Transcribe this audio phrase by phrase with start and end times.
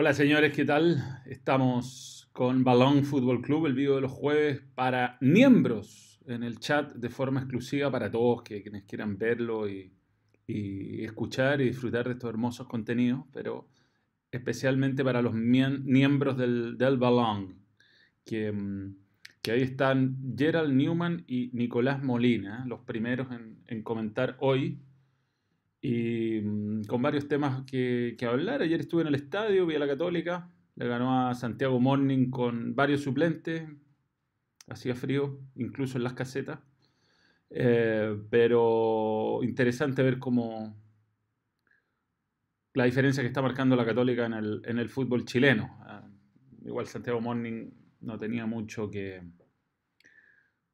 [0.00, 1.02] Hola señores, ¿qué tal?
[1.26, 6.94] Estamos con Balón Fútbol Club, el video de los jueves para miembros en el chat
[6.94, 9.92] de forma exclusiva para todos que, quienes quieran verlo y,
[10.46, 13.68] escuchar y disfrutar de estos hermosos contenidos, pero
[14.30, 17.56] especialmente para los miembros del, Balón,
[18.24, 18.94] que, mm,
[19.42, 23.26] que, ahí están Gerald Newman y Nicolás Molina, los primeros
[23.66, 24.78] en comentar hoy
[25.80, 28.62] y mm, con varios temas que, hablar.
[28.62, 32.74] Ayer estuve en el estadio, vi a la Católica, le ganó a Santiago Morning con
[32.74, 33.68] varios suplentes,
[34.68, 36.60] hacía frío, incluso en las casetas.
[37.50, 40.76] Eh, pero interesante ver cómo
[42.74, 45.78] la diferencia que está marcando la Católica en el, en el fútbol chileno.
[45.80, 46.06] Ah,
[46.64, 47.70] igual Santiago Morning
[48.00, 49.22] no tenía mucho que,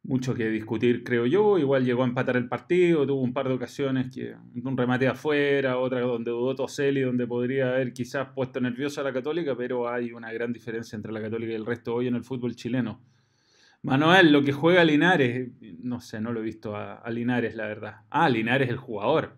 [0.05, 1.59] mucho que discutir, creo yo.
[1.59, 5.79] Igual llegó a empatar el partido, tuvo un par de ocasiones que un remate afuera,
[5.79, 10.13] otra donde dudó Toselli, donde podría haber quizás puesto nerviosa a la Católica, pero hay
[10.13, 13.01] una gran diferencia entre la Católica y el resto hoy en el fútbol chileno.
[13.83, 15.51] Manuel, lo que juega Linares,
[15.83, 17.96] no sé, no lo he visto a, Linares, la verdad.
[18.09, 19.37] Ah, Linares el jugador.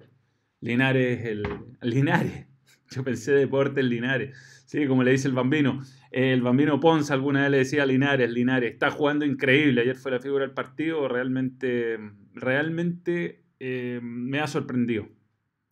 [0.60, 1.42] Linares el.
[1.82, 2.46] Linares.
[2.90, 4.55] Yo pensé deporte en Linares.
[4.66, 5.80] Sí, como le dice el bambino.
[6.10, 9.82] El bambino Ponce alguna vez le decía Linares, Linares, está jugando increíble.
[9.82, 11.06] Ayer fue la figura del partido.
[11.06, 11.98] Realmente,
[12.34, 15.08] realmente eh, me ha sorprendido.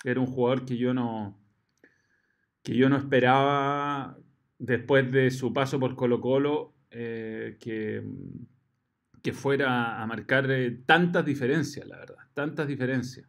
[0.05, 1.36] Era un jugador que yo no,
[2.62, 4.17] que yo no esperaba
[4.59, 8.01] después de su paso por Colo Colo eh, que,
[9.23, 13.29] que fuera a marcar eh, tantas diferencias, la verdad, tantas diferencias.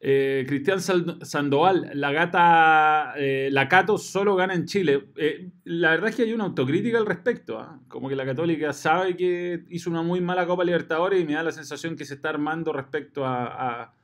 [0.00, 5.08] Eh, Cristian Sandoval, la gata, eh, la Cato solo gana en Chile.
[5.16, 7.58] Eh, la verdad es que hay una autocrítica al respecto.
[7.58, 7.80] ¿ah?
[7.88, 11.42] Como que la Católica sabe que hizo una muy mala Copa Libertadores y me da
[11.42, 13.94] la sensación que se está armando respecto a,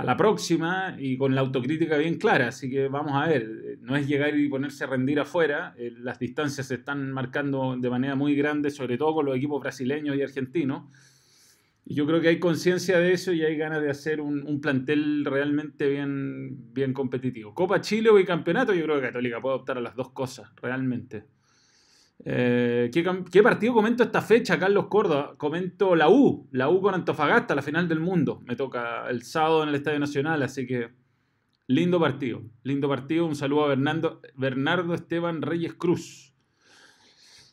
[0.00, 2.48] la próxima y con la autocrítica bien clara.
[2.48, 5.74] Así que vamos a ver, no es llegar y ponerse a rendir afuera.
[5.76, 10.14] las distancias se están marcando de manera muy grande, sobre todo con los equipos brasileños
[10.14, 10.84] y argentinos.
[11.90, 15.24] Y yo creo que hay conciencia de eso y hay ganas de hacer un, plantel
[15.24, 17.54] realmente bien, bien competitivo.
[17.54, 21.24] Copa Chile o campeonato, yo creo que Católica puede optar a las dos cosas, realmente.
[22.26, 25.34] Eh, ¿qué, partido comento esta fecha, Carlos Córdoba?
[25.38, 28.42] Comento la U, la U con Antofagasta, la final del mundo.
[28.44, 30.90] Me toca el sábado en el Estadio Nacional, así que
[31.68, 33.24] lindo partido, lindo partido.
[33.24, 36.27] Un saludo a Bernardo, Bernardo Esteban Reyes Cruz.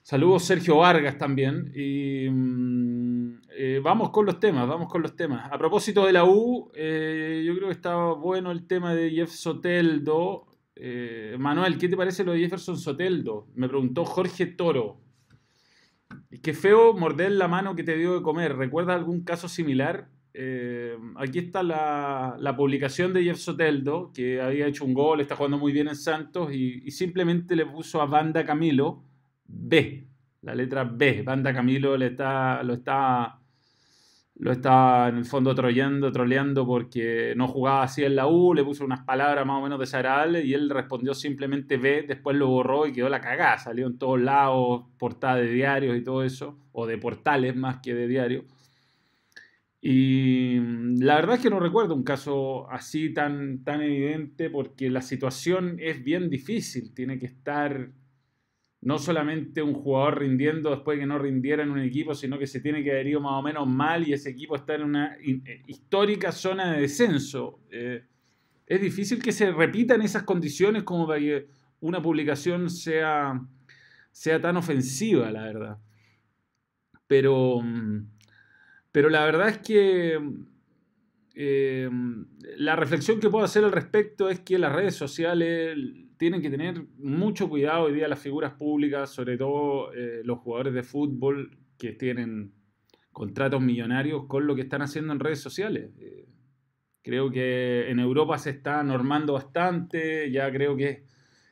[0.08, 1.72] Saludos Sergio Vargas también.
[1.74, 5.52] Y mm, eh, vamos con los temas, vamos con los temas.
[5.52, 9.32] A propósito de la U, eh, yo creo que estaba bueno el tema de Jeff
[9.32, 10.46] Soteldo.
[10.76, 13.48] Eh, Manuel, ¿qué te parece lo de Jefferson Soteldo?
[13.56, 15.02] Me preguntó Jorge Toro.
[16.44, 18.56] Qué feo morder la mano que te dio de comer.
[18.56, 20.10] ¿Recuerdas algún caso similar?
[21.16, 25.72] aquí está la, publicación de Jeff Soteldo, que había hecho un gol, está jugando muy
[25.72, 29.02] bien en Santos y, y simplemente le puso a Banda Camilo
[29.48, 30.08] B,
[30.42, 31.24] la letra B.
[31.24, 33.40] Banda Camilo le está, lo está
[34.38, 38.66] lo está en el fondo troleando, troleando porque no jugaba así en la U, le
[38.66, 42.86] puso unas palabras más o menos desagradables y él respondió simplemente B, después lo borró
[42.86, 46.86] y quedó la cagada, salió en todos lados, portada de diarios y todo eso, o
[46.86, 48.44] de portales más que de diarios.
[49.80, 50.60] Y
[51.00, 55.78] la verdad es que no recuerdo un caso así tan, tan evidente porque la situación
[55.80, 57.92] es bien difícil, tiene que estar
[58.86, 62.46] no solamente un jugador rindiendo después de que no rindiera en un equipo, sino que
[62.46, 65.16] se tiene que haber ido más o menos mal y ese equipo está en una
[65.16, 67.60] eh, histórica zona de descenso.
[67.72, 68.04] Eh,
[68.68, 71.48] es difícil que se repitan esas condiciones como para que
[71.80, 73.42] una publicación sea,
[74.12, 75.78] sea tan ofensiva, la verdad.
[77.08, 78.08] Pero, mm,
[78.92, 80.20] pero la verdad es que
[81.36, 81.90] eh,
[82.58, 85.78] la reflexión que puedo hacer al respecto es que las redes sociales
[86.18, 90.74] tienen que tener mucho cuidado hoy día las figuras públicas, sobre todo eh, los jugadores
[90.74, 92.54] de fútbol que tienen
[93.12, 95.92] contratos millonarios con lo que están haciendo en redes sociales.
[96.00, 96.26] Eh,
[97.02, 101.04] creo que en Europa se está normando bastante, ya creo que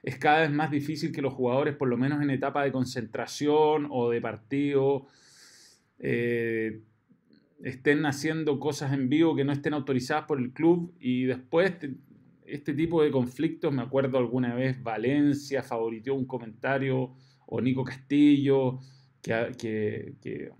[0.02, 3.88] es cada vez más difícil que los jugadores, por lo menos en etapa de concentración
[3.90, 5.08] o de partido,
[6.00, 6.82] eh,
[7.64, 11.74] estén haciendo cosas en vivo que no estén autorizadas por el club y después
[12.46, 17.14] este tipo de conflictos, me acuerdo alguna vez Valencia favoritó un comentario,
[17.46, 18.80] o Nico Castillo,
[19.22, 20.52] que, que,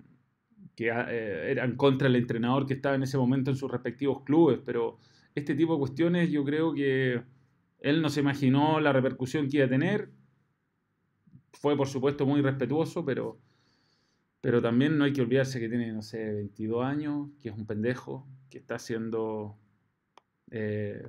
[0.78, 4.98] eh, eran contra el entrenador que estaba en ese momento en sus respectivos clubes, pero
[5.36, 7.22] este tipo de cuestiones yo creo que
[7.80, 10.10] él no se imaginó la repercusión que iba a tener.
[11.52, 13.40] Fue por supuesto muy respetuoso, pero,
[14.44, 17.66] pero también no hay que olvidarse que tiene, no sé, 22 años, que es un
[17.66, 19.58] pendejo, que está haciendo...
[20.52, 21.02] Eh,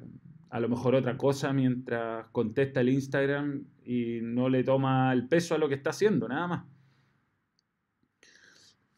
[0.51, 5.57] a lo mejor otra cosa mientras contesta el Instagram y no le toma el peso
[5.57, 6.65] a lo que está haciendo, nada más.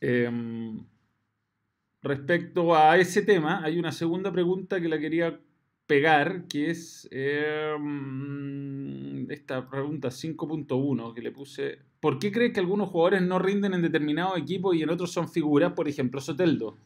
[0.00, 0.84] Em,
[2.02, 5.40] respecto a ese tema, hay una segunda pregunta que la quería
[5.86, 7.80] pegar, que es em,
[9.30, 11.78] esta pregunta 5.1 que le puse.
[12.00, 15.28] ¿Por qué crees que algunos jugadores no rinden en determinado equipo y en otros son
[15.28, 15.72] figuras?
[15.72, 16.76] Por ejemplo, Soteldo.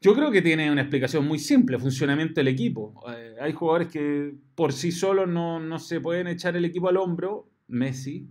[0.00, 3.02] Yo creo que tiene una explicación muy simple, funcionamiento del equipo.
[3.10, 6.98] Eh, hay jugadores que por sí solos no, no, se pueden echar el equipo al
[6.98, 7.48] hombro.
[7.68, 8.28] Messi,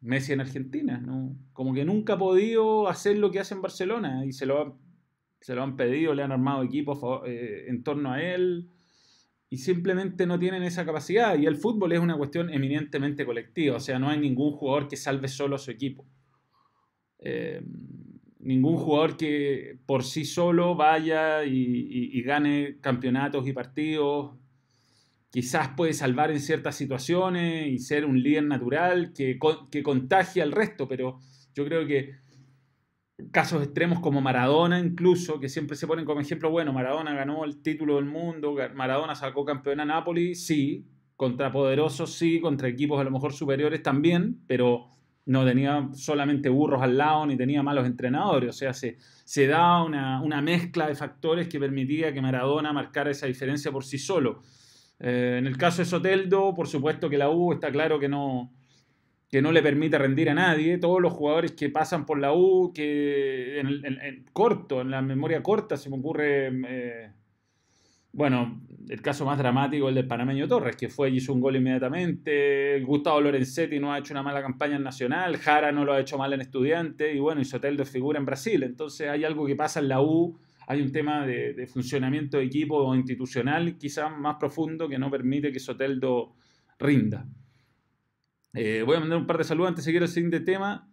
[0.00, 1.34] Messi en Argentina, ¿no?
[1.52, 4.78] como que nunca ha podido hacer lo que hace en Barcelona y se lo,
[5.42, 8.70] se lo han pedido, le han armado equipos eh, en torno a él
[9.50, 11.36] y simplemente no tienen esa capacidad.
[11.36, 14.96] Y el fútbol es una cuestión eminentemente colectiva, o sea, no hay ningún jugador que
[14.96, 16.06] salve solo a su equipo.
[17.18, 17.60] Eh,
[18.38, 24.36] ningún jugador que por sí solo vaya y, gane campeonatos y partidos.
[25.30, 29.38] Quizás puede salvar en ciertas situaciones y ser un líder natural que,
[29.70, 31.18] que contagie al resto, pero
[31.54, 32.22] yo creo que
[33.30, 37.62] casos extremos como Maradona incluso, que siempre se ponen como ejemplo, bueno, Maradona ganó el
[37.62, 40.86] título del mundo, Maradona sacó campeón a Nápoles, sí,
[41.16, 44.88] contra poderosos, sí, contra equipos a lo mejor superiores también, pero
[45.24, 49.82] no tenía solamente burros al lado ni tenía malos entrenadores, o sea, se, se da
[49.82, 54.42] una, mezcla de factores que permitía que Maradona marcara esa diferencia por sí solo.
[54.98, 58.52] Eh, en el caso de Soteldo, por supuesto que la U está claro que no,
[59.32, 60.76] que no le permite rendir a nadie.
[60.76, 65.78] Todos los jugadores que pasan por la U, que en, corto, en la memoria corta,
[65.78, 66.48] se me ocurre...
[66.68, 67.10] Eh,
[68.12, 71.56] bueno, el caso más dramático, el del panameño Torres, que fue y hizo un gol
[71.56, 72.78] inmediatamente.
[72.82, 75.38] Gustavo Lorenzetti no ha hecho una mala campaña en Nacional.
[75.38, 77.14] Jara no lo ha hecho mal en Estudiante.
[77.14, 78.62] Y bueno, y Soteldo figura en Brasil.
[78.62, 80.38] Entonces hay algo que pasa en la U.
[80.66, 85.58] Hay un tema de, funcionamiento de equipo institucional quizás más profundo que no permite que
[85.58, 86.34] Soteldo
[86.78, 87.26] rinda.
[88.54, 90.88] Eh, voy a mandar un par de saludos antes de seguir el siguiente tema.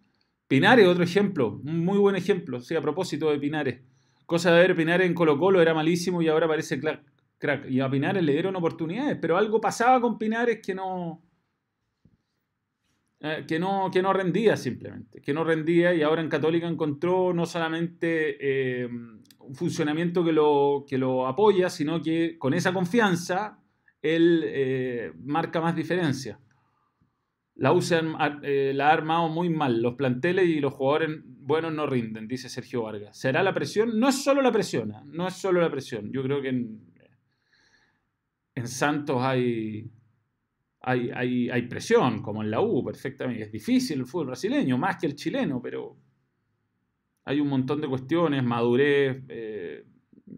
[0.48, 3.80] Pinares, otro ejemplo, un muy buen ejemplo, sí, a propósito de Pinares.
[4.26, 7.68] Cosa de ver Pinares en Colo Colo era malísimo y ahora parece crack.
[7.68, 11.22] Y a Pinares le dieron oportunidades, pero algo pasaba con Pinares que no,
[13.20, 17.34] eh, que no, que no rendía simplemente, que no rendía y ahora en Católica encontró
[17.34, 23.58] no solamente eh, un funcionamiento que lo, que lo apoya, sino que con esa confianza
[24.00, 26.38] él marca más diferencia.
[27.60, 32.26] La U la ha armado muy mal, los planteles y los jugadores buenos no rinden,
[32.26, 33.18] dice Sergio Vargas.
[33.18, 34.00] ¿Será la presión?
[34.00, 36.10] No es solo la presión, no es solo la presión.
[36.10, 36.90] Yo creo que en,
[38.54, 39.90] en Santos hay,
[40.80, 43.42] hay, hay, presión, como en la U, perfectamente.
[43.42, 45.98] Es difícil el fútbol brasileño, más que el chileno, pero
[47.26, 49.84] hay un montón de cuestiones, madurez, eh,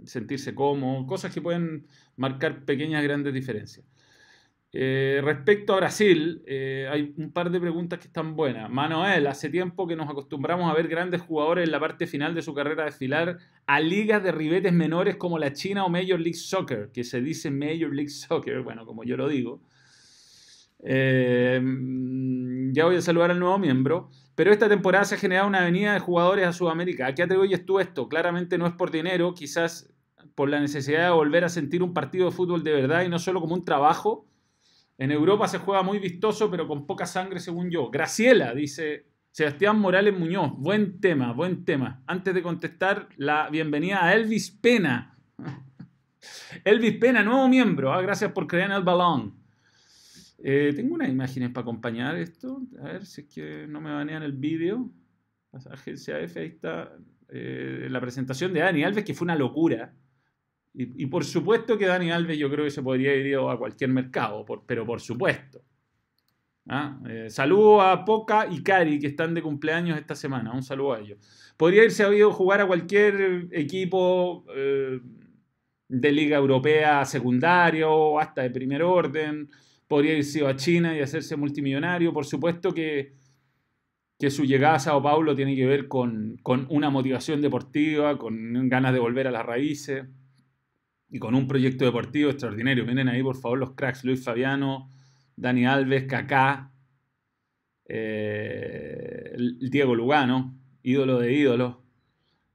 [0.06, 1.86] sentirse cómodo, cosas que pueden
[2.16, 3.86] marcar pequeñas, grandes diferencias.
[4.74, 8.70] Eh, respecto a Brasil, eh, hay un par de preguntas que están buenas.
[8.70, 12.40] Manuel, hace tiempo que nos acostumbramos a ver grandes jugadores en la parte final de
[12.40, 13.36] su carrera desfilar
[13.66, 17.50] a ligas de ribetes menores como la China o Major League Soccer, que se dice
[17.50, 19.60] Major League Soccer, bueno, como yo lo digo.
[20.84, 21.60] Eh,
[22.72, 24.08] ya voy a saludar al nuevo miembro.
[24.34, 27.06] Pero esta temporada se ha generado una avenida de jugadores a Sudamérica.
[27.08, 28.08] ¿A qué atribuyes tú esto?
[28.08, 29.92] Claramente no es por dinero, quizás
[30.34, 33.18] por la necesidad de volver a sentir un partido de fútbol de verdad y no
[33.18, 34.26] solo como un trabajo
[35.02, 37.90] en Europa se juega muy vistoso, pero con poca sangre, según yo.
[37.90, 40.52] Graciela, dice Sebastián Morales Muñoz.
[40.56, 42.04] Buen tema, buen tema.
[42.06, 45.18] Antes de contestar, la bienvenida a Elvis Pena.
[46.64, 47.92] Elvis Pena, nuevo miembro.
[47.92, 49.34] Ah, gracias por creer en el balón.
[50.38, 52.62] Eh, tengo unas imágenes para acompañar esto.
[52.80, 54.88] A ver si es que no me banean el vídeo.
[55.68, 56.96] Agencia F, ahí está
[57.28, 59.96] eh, la presentación de Dani Alves, que fue una locura.
[60.74, 64.44] Y, por supuesto que Dani Alves yo creo que se podría ir a cualquier mercado,
[64.66, 65.62] pero por supuesto.
[66.66, 66.98] ¿Ah?
[67.08, 70.52] Eh, saludo a Poca y Cari que están de cumpleaños esta semana.
[70.52, 71.18] Un saludo a ellos.
[71.58, 75.00] Podría irse a jugar a cualquier equipo eh,
[75.88, 79.50] de Liga Europea secundario, hasta de primer orden.
[79.86, 82.14] Podría irse a China y hacerse multimillonario.
[82.14, 83.12] Por supuesto que,
[84.18, 88.70] que su llegada a Sao Paulo tiene que ver con, con una motivación deportiva, con
[88.70, 90.06] ganas de volver a las raíces
[91.12, 92.86] y con un proyecto deportivo extraordinario.
[92.86, 94.90] Miren ahí, por favor, los cracks, Luis Fabiano,
[95.36, 96.72] Dani Alves, Kaká,
[97.86, 101.76] eh, Diego Lugano, ídolo de ídolos.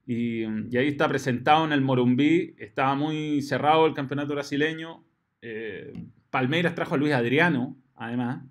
[0.07, 5.05] Y, ahí está presentado en el Morumbí, estaba muy cerrado el campeonato brasileño.
[5.41, 5.93] Eh,
[6.31, 8.43] Palmeiras trajo a Luis Adriano, además.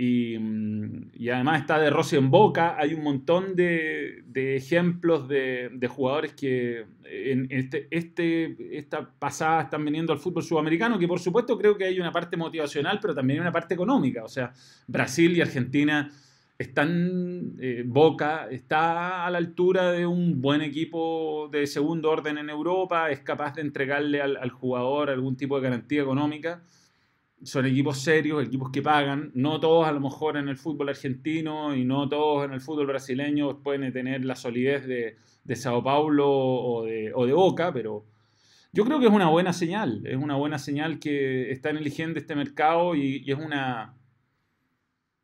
[0.00, 2.76] Mm, y, además está de Rossi en Boca.
[2.78, 10.12] Hay un montón de, ejemplos de, jugadores que en este, este, esta pasada están viniendo
[10.12, 13.42] al fútbol sudamericano, que por supuesto creo que hay una parte motivacional, pero también hay
[13.42, 14.24] una parte económica.
[14.24, 14.52] O sea,
[14.86, 16.08] Brasil y Argentina
[16.56, 22.50] están, eh, Boca está a la altura de un buen equipo de segundo orden en
[22.50, 26.62] Europa, es capaz de entregarle al jugador algún tipo de garantía económica
[27.42, 29.30] son equipos serios, equipos que pagan.
[29.34, 32.86] No todos a lo mejor en el fútbol argentino y no todos en el fútbol
[32.86, 38.04] brasileño pueden tener la solidez de, de Sao Paulo o de, o Boca, pero
[38.72, 40.02] yo creo que es una buena señal.
[40.06, 43.94] Es una buena señal que están eligiendo este mercado y, es una...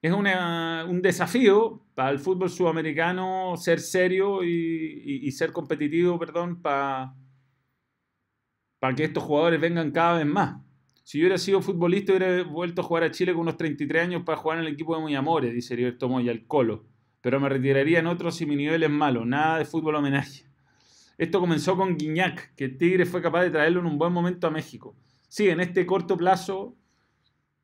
[0.02, 7.14] Es un desafío para el fútbol sudamericano ser serio y, y, ser competitivo, perdón, para,
[8.78, 10.63] para que estos jugadores vengan cada vez más.
[11.04, 14.22] Si yo hubiera sido futbolista, hubiera vuelto a jugar a Chile con unos 33 años
[14.24, 16.86] para jugar en el equipo de Muy Amores, dice Heriberto Moya, el Colo.
[17.20, 19.26] Pero me retiraría en otros si mi nivel es malo.
[19.26, 20.46] Nada de fútbol homenaje.
[21.18, 24.50] Esto comenzó con Guiñac, que Tigre fue capaz de traerlo en un buen momento a
[24.50, 24.96] México.
[25.28, 26.74] Sí, en este corto plazo,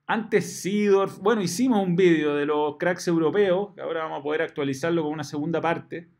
[0.07, 4.43] antes Sidorf, bueno, hicimos un vídeo de los cracks europeos, que ahora vamos a poder
[4.43, 6.11] actualizarlo con una segunda parte.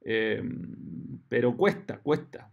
[0.00, 0.42] Eh,
[1.28, 2.51] pero cuesta, cuesta.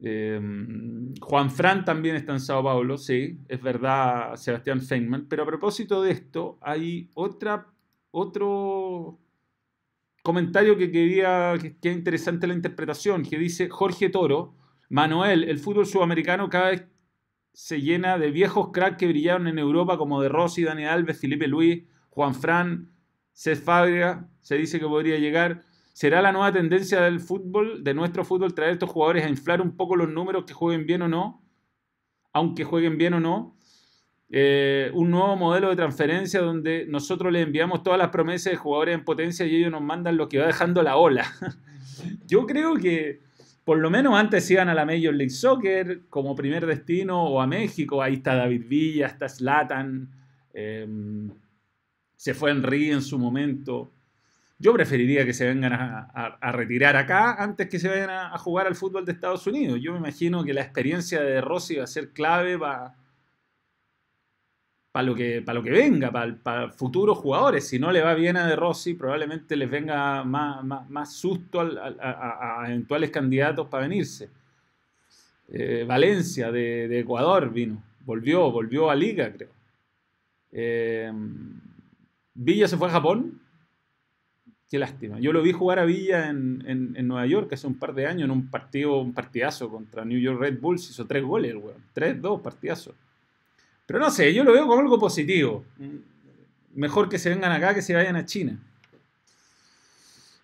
[0.00, 5.26] Em, Juan Fran también está en Sao Paulo, sí, es verdad, Sebastián Feynman.
[5.28, 7.66] Pero a propósito de esto, hay otra,
[8.10, 9.18] otro
[10.22, 14.54] comentario que quería, que, es interesante la interpretación, que dice Jorge Toro,
[14.90, 16.84] Manuel, el fútbol sudamericano cada vez
[17.52, 21.48] se llena de viejos cracks que brillaron en Europa como de Rossi, Dani Alves, Felipe
[21.48, 22.92] Luis, Juan Fran,
[23.32, 25.64] Cés Fábrica, se dice que podría llegar.
[25.98, 29.60] ¿Será la nueva tendencia del fútbol, de nuestro fútbol, traer a estos jugadores a inflar
[29.60, 31.42] un poco los números que jueguen bien o no?
[32.32, 33.56] Aunque jueguen bien o no.
[34.30, 38.94] Eh, un nuevo modelo de transferencia donde nosotros les enviamos todas las promesas de jugadores
[38.94, 41.26] en potencia y ellos nos mandan lo que va dejando la ola.
[42.28, 43.18] Yo creo que
[43.64, 47.48] por lo menos antes iban a la Major League Soccer como primer destino o a
[47.48, 48.00] México.
[48.00, 50.08] Ahí está David Villa, está Slatan.
[50.54, 51.32] Em,
[52.14, 53.90] se fue Henry en su momento.
[54.60, 58.74] Yo preferiría que se vengan a, retirar acá antes que se vayan a, jugar al
[58.74, 59.78] fútbol de Estados Unidos.
[59.80, 62.92] Yo me imagino que la experiencia de Rossi va a ser clave para
[65.04, 67.68] lo, que, lo que venga, para, futuros jugadores.
[67.68, 73.10] Si no le va bien a De Rossi, probablemente les venga más, susto a, eventuales
[73.10, 74.28] candidatos para venirse.
[75.50, 79.50] Eh, Valencia de, Ecuador vino, volvió, volvió a Liga, creo.
[80.50, 81.12] Eh,
[82.34, 83.40] Villa se fue a Japón
[84.68, 85.18] Qué lástima.
[85.18, 88.30] Yo lo vi jugar a Villa en, Nueva York hace un par de años en
[88.30, 90.90] un partido, un partidazo contra New York Red Bulls.
[90.90, 91.82] Hizo tres goles, weón.
[91.94, 92.94] Tres, dos, partidazo.
[93.86, 95.64] Pero no sé, yo lo veo como algo positivo.
[96.74, 98.58] Mejor que se vengan acá que se vayan a China.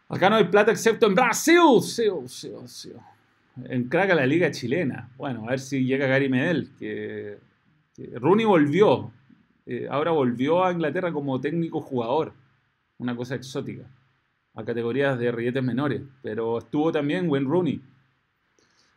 [0.09, 1.83] Acá no hay plata excepto en Brasil.
[1.83, 2.93] Sí, sí, sí.
[3.67, 5.11] En Craca la liga chilena.
[5.19, 6.71] Bueno, a ver si llega Gary Medel.
[6.79, 7.37] Que,
[8.15, 9.13] Rooney volvió.
[9.67, 12.33] Eh, ahora volvió a Inglaterra como técnico jugador.
[12.97, 13.85] Una cosa exótica
[14.55, 17.83] a categorías de rilletes menores, pero estuvo también Wayne Rooney.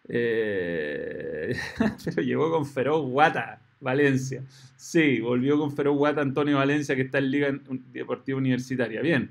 [0.08, 1.56] Eh,
[2.06, 4.44] pero llegó con Feroz Guata, Valencia.
[4.76, 7.60] Sí, volvió con Feroz Guata Antonio Valencia, que está en Liga
[7.92, 9.02] Deportiva Universitaria.
[9.02, 9.30] Bien,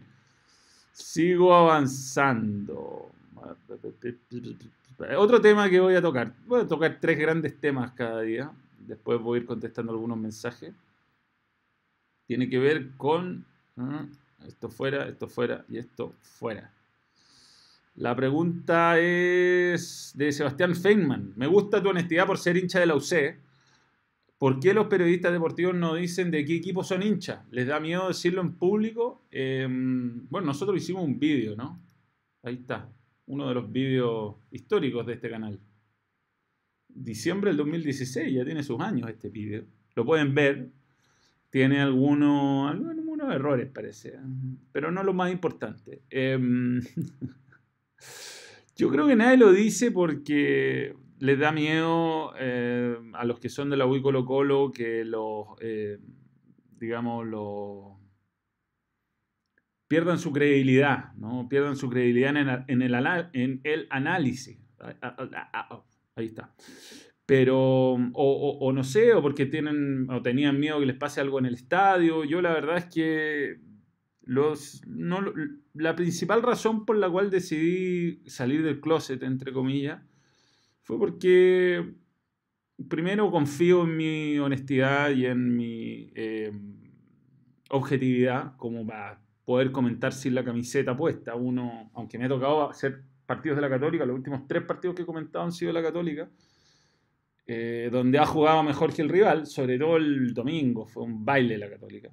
[0.92, 3.10] sigo avanzando.
[5.16, 6.32] Otro tema que voy a tocar.
[6.46, 8.50] Voy a tocar tres grandes temas cada día.
[8.78, 10.74] Después voy a ir contestando algunos mensajes.
[12.26, 13.44] Tiene que ver con...
[13.76, 14.06] ¿ah?
[14.46, 16.72] Esto fuera, esto fuera y esto fuera.
[17.96, 21.32] La pregunta es de Sebastián Feynman.
[21.36, 23.38] Me gusta tu honestidad por ser hincha de la UC.
[24.38, 27.40] ¿Por qué los periodistas deportivos no dicen de qué equipo son hinchas?
[27.50, 29.22] ¿Les da miedo decirlo en público?
[29.30, 31.80] Em, bueno, nosotros hicimos un vídeo, ¿no?
[32.42, 32.86] Ahí está.
[33.26, 35.58] Uno de los vídeos históricos de este canal.
[36.88, 39.64] Diciembre del 2016, ya tiene sus años este vídeo.
[39.94, 40.68] Lo pueden ver.
[41.48, 42.94] Tiene algunos, algunos
[43.34, 44.18] errores, parece,
[44.72, 46.02] pero no lo más importante.
[46.10, 46.80] Em,
[48.76, 53.70] yo creo que nadie lo dice porque les da miedo eh, a los que son
[53.70, 55.98] de la UI Colo Colo que los, eh,
[56.78, 57.96] digamos, los
[59.88, 61.48] pierdan su credibilidad, ¿no?
[61.48, 64.58] Pierdan su credibilidad en el análisis.
[66.16, 66.54] Ahí está
[67.26, 71.46] pero o, no sé, o porque tienen o tenían miedo que les pase algo en
[71.46, 72.24] el estadio.
[72.24, 73.60] Yo la verdad es que
[74.22, 75.20] los, no,
[75.74, 80.02] la principal razón por la cual decidí salir del closet, entre comillas,
[80.82, 81.94] fue porque
[82.88, 86.52] primero confío en mi honestidad y en mi, eh,
[87.70, 91.34] objetividad como para poder comentar sin la camiseta puesta.
[91.34, 95.02] Uno, aunque me ha tocado hacer partidos de la Católica, los últimos tres partidos que
[95.02, 96.28] he comentado han sido de la Católica,
[97.46, 101.58] eh, donde ha jugado mejor que el rival, sobre todo el domingo, fue un baile
[101.58, 102.10] la Católica.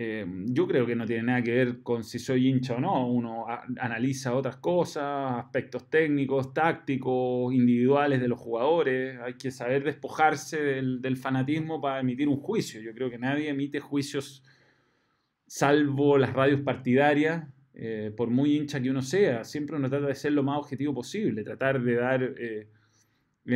[0.00, 3.08] Eh, yo creo que no tiene nada que ver con si soy hincha o no,
[3.08, 3.46] uno
[3.80, 11.16] analiza otras cosas, aspectos técnicos, tácticos, individuales de los jugadores, hay que saber despojarse del,
[11.16, 14.44] fanatismo para emitir un juicio, yo creo que nadie emite juicios
[15.48, 20.14] salvo las radios partidarias, eh, por muy hincha que uno sea, siempre uno trata de
[20.14, 22.68] ser lo más objetivo posible, tratar de dar eh,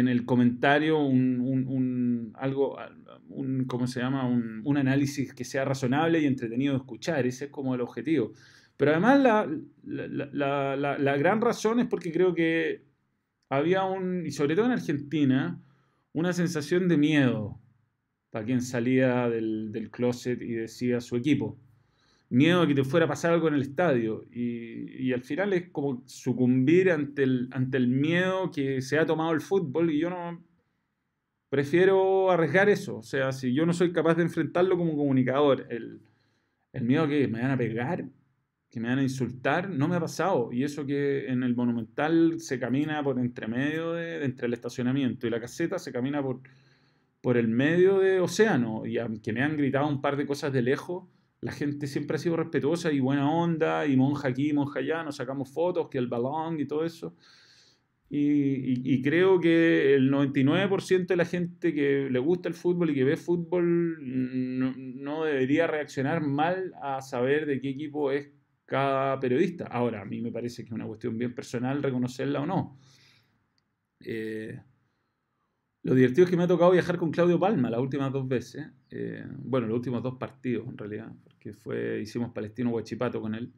[0.00, 2.78] en el comentario un, algo,
[3.28, 4.26] un, ¿cómo se llama?
[4.26, 7.26] Un, análisis que sea razonable y entretenido de escuchar.
[7.26, 8.32] Ese es como el objetivo.
[8.76, 9.20] Pero además
[9.84, 12.84] la, la, gran razón es porque creo que
[13.48, 15.62] había un, y sobre todo en Argentina,
[16.12, 17.60] una sensación de miedo
[18.30, 21.58] para quien salía del, del closet y decía su equipo
[22.32, 24.24] miedo a que te fuera a pasar algo en el estadio.
[24.32, 29.32] Y, al final es como sucumbir ante el, ante el miedo que se ha tomado
[29.32, 30.42] el fútbol y yo no
[31.50, 32.96] prefiero arriesgar eso.
[32.98, 36.00] O sea, si yo no soy capaz de enfrentarlo como comunicador, el,
[36.80, 38.06] miedo a que me van a pegar,
[38.70, 40.50] que me van a insultar, no me ha pasado.
[40.52, 45.26] Y eso que en el Monumental se camina por entre medio de, entre el estacionamiento
[45.26, 46.40] y la caseta, se camina por,
[47.20, 48.86] por el medio de océano.
[48.86, 51.04] Y aunque me han gritado un par de cosas de lejos,
[51.42, 55.16] la gente siempre ha sido respetuosa y buena onda, y monja aquí, monja allá, nos
[55.16, 57.16] sacamos fotos, que el balón y todo eso.
[58.14, 63.04] Y, creo que el 99% de la gente que le gusta el fútbol y que
[63.04, 63.96] ve fútbol
[65.02, 68.30] no, debería reaccionar mal a saber de qué equipo es
[68.66, 69.66] cada periodista.
[69.66, 72.78] Ahora, a mí me parece que es una cuestión bien personal reconocerla o no.
[74.00, 74.60] Eh,
[75.82, 78.66] lo divertido es que me ha tocado viajar con Claudio Palma las últimas dos veces.
[78.90, 83.52] Eh, bueno, los últimos dos partidos en realidad, porque fue, hicimos Palestino Huachipato con él.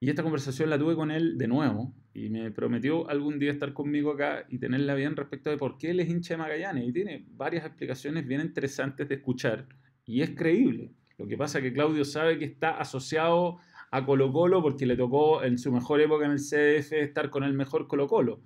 [0.00, 3.72] Y esta conversación la tuve con él de nuevo y me prometió algún día estar
[3.72, 6.88] conmigo acá y tenerla bien respecto de por qué él es hincha de Magallanes.
[6.88, 9.68] Y tiene varias explicaciones bien interesantes de escuchar
[10.04, 10.92] y es creíble.
[11.16, 13.58] Lo que pasa es que Claudio sabe que está asociado
[13.90, 17.44] a Colo Colo porque le tocó en su mejor época en el CDF estar con
[17.44, 18.42] el mejor Colo Colo.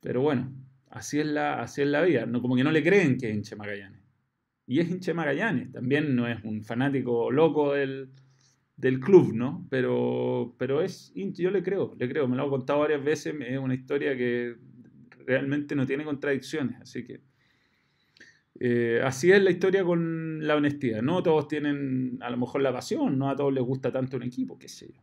[0.00, 0.54] Pero bueno,
[0.94, 2.24] Así es la, así es la vida.
[2.24, 4.00] No, como que no le creen que es hinche Magallanes.
[4.66, 5.72] Y es hinche Magallanes.
[5.72, 8.10] También no es un fanático loco del,
[9.00, 9.66] club, ¿no?
[9.70, 12.28] Pero, pero es yo le creo, le creo.
[12.28, 13.34] Me lo he contado varias veces.
[13.40, 14.54] Es una historia que
[15.26, 16.80] realmente no tiene contradicciones.
[16.80, 17.20] Así que.
[18.60, 21.02] Eh, así es la historia con la honestidad.
[21.02, 24.22] No todos tienen a lo mejor la pasión, no a todos les gusta tanto un
[24.22, 25.00] equipo, qué sé yo.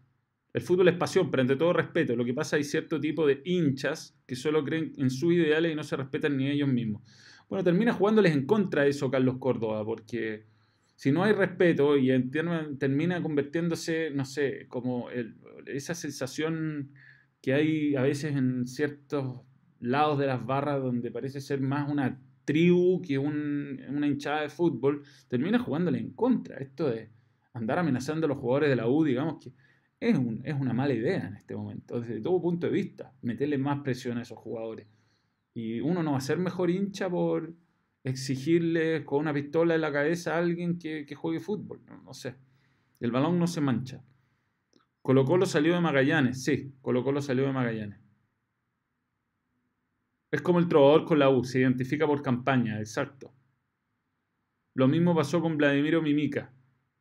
[0.53, 2.15] El fútbol es pasión, pero ante todo respeto.
[2.15, 5.75] Lo que pasa hay cierto tipo de hinchas que solo creen en sus ideales y
[5.75, 7.03] no se respetan ni ellos mismos.
[7.51, 10.45] Bueno, termina jugándoles en contra eso Carlos Córdoba, porque
[10.95, 12.07] si no hay respeto y
[12.77, 15.09] termina convirtiéndose, no sé, como
[15.65, 16.93] esa sensación
[17.41, 19.41] que hay a veces en ciertos
[19.81, 25.03] lados de las barras donde parece ser más una tribu que una hinchada de fútbol,
[25.27, 26.55] termina jugándole en contra.
[26.55, 27.09] Esto de
[27.51, 29.51] andar amenazando a los jugadores de la U, digamos que
[29.99, 34.19] es, una mala idea en este momento, desde todo punto de vista, meterle más presión
[34.19, 34.87] a esos jugadores.
[35.53, 37.53] Y uno no va a ser mejor hincha por
[38.03, 42.35] exigirle con una pistola en la cabeza a alguien que, juegue fútbol, no, sé.
[42.99, 44.03] El balón no se mancha.
[45.01, 47.99] Colo Colo salió de Magallanes, sí, Colo Colo salió de Magallanes.
[50.31, 53.33] Es como el trovador con la U, se identifica por campaña, exacto.
[54.73, 56.53] Lo mismo pasó con Vladimiro Mimica.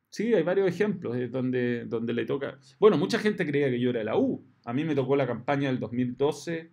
[0.09, 2.59] Sí, hay varios ejemplos donde, donde le toca.
[2.79, 4.45] Bueno, mucha gente creía que yo era la U.
[4.65, 6.71] A mí me tocó la campaña del 2012,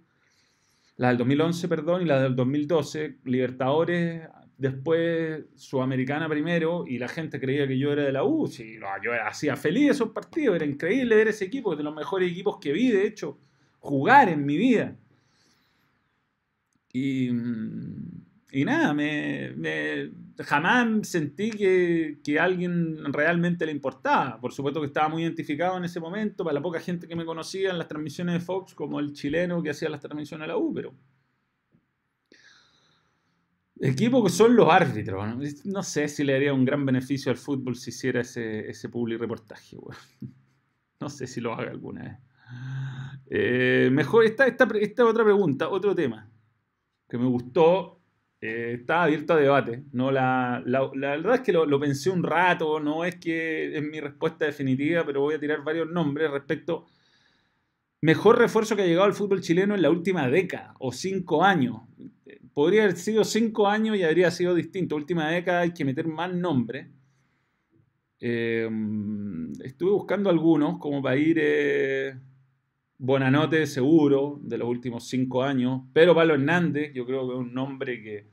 [0.99, 7.41] la del 2011, perdón, y la del 2012, Libertadores, después Sudamericana primero, y la gente
[7.41, 8.49] creía que yo era de la U.
[8.49, 12.59] Sí, yo hacía feliz esos partidos, era increíble ver ese equipo, de los mejores equipos
[12.61, 13.39] que vi, de hecho,
[13.79, 14.97] jugar en mi vida.
[16.93, 18.18] Y mm,
[18.51, 24.41] y nada, me, jamás sentí que, que, alguien realmente le importaba.
[24.41, 27.27] Por supuesto que estaba muy identificado en ese momento, para la poca gente que me
[27.27, 30.57] conocía en las transmisiones de Fox, como el chileno que hacía las transmisiones de la
[30.57, 30.95] U, pero...
[33.81, 35.25] Equipo que son los árbitros.
[35.65, 35.83] ¿no?
[35.83, 39.77] sé si le daría un gran beneficio al fútbol si hiciera ese, ese public reportaje.
[41.01, 42.19] No sé si lo haga alguna vez.
[43.31, 46.29] Eh, mejor, esta, esta, esta otra pregunta, otro tema
[47.09, 47.98] que me gustó
[48.40, 49.85] eh, está abierto a debate.
[49.92, 50.11] ¿no?
[50.11, 55.05] La, verdad es que lo, pensé un rato, no es que es mi respuesta definitiva,
[55.05, 56.87] pero voy a tirar varios nombres respecto.
[58.01, 61.81] Mejor refuerzo que ha llegado al fútbol chileno en la última década o cinco años.
[62.55, 64.96] Podría haber sido cinco años y habría sido distinto.
[64.96, 66.88] Última década hay que meter más nombres.
[68.20, 72.18] Em, estuve buscando algunos como para ir eh,
[73.01, 77.55] Bonanote seguro de los últimos cinco años, pero Pablo Hernández, yo creo que es un
[77.55, 78.27] nombre que,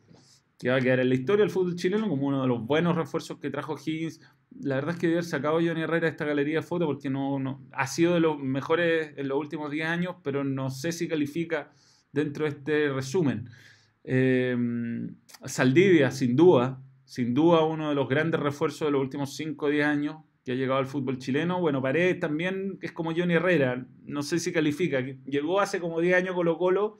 [0.57, 2.95] que, va a quedar en la historia del fútbol chileno como uno de los buenos
[2.95, 4.21] refuerzos que trajo Higgins.
[4.59, 7.11] La verdad es que haber sacado a Johnny Herrera de esta galería de fotos porque
[7.11, 11.07] no, ha sido de los mejores en los últimos 10 años, pero no sé si
[11.07, 11.71] califica
[12.11, 13.47] dentro de este resumen.
[14.03, 19.67] Em, Saldivia, sin duda, sin duda uno de los grandes refuerzos de los últimos 5
[19.67, 21.59] o 10 años que ha llegado al fútbol chileno.
[21.59, 25.01] Bueno, Paredes también es como Johnny Herrera, no sé si califica.
[25.25, 26.99] Llegó hace como 10 años Colo Colo,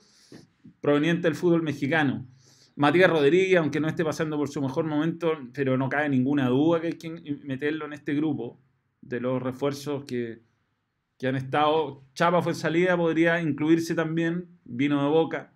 [0.80, 2.26] proveniente del fútbol mexicano.
[2.74, 6.80] Matías Rodríguez, aunque no esté pasando por su mejor momento, pero no cabe ninguna duda
[6.80, 8.60] que hay que meterlo en este grupo
[9.00, 10.42] de los refuerzos que,
[11.16, 12.02] que han estado.
[12.14, 15.52] Chapa fue en salida, podría incluirse también, vino de boca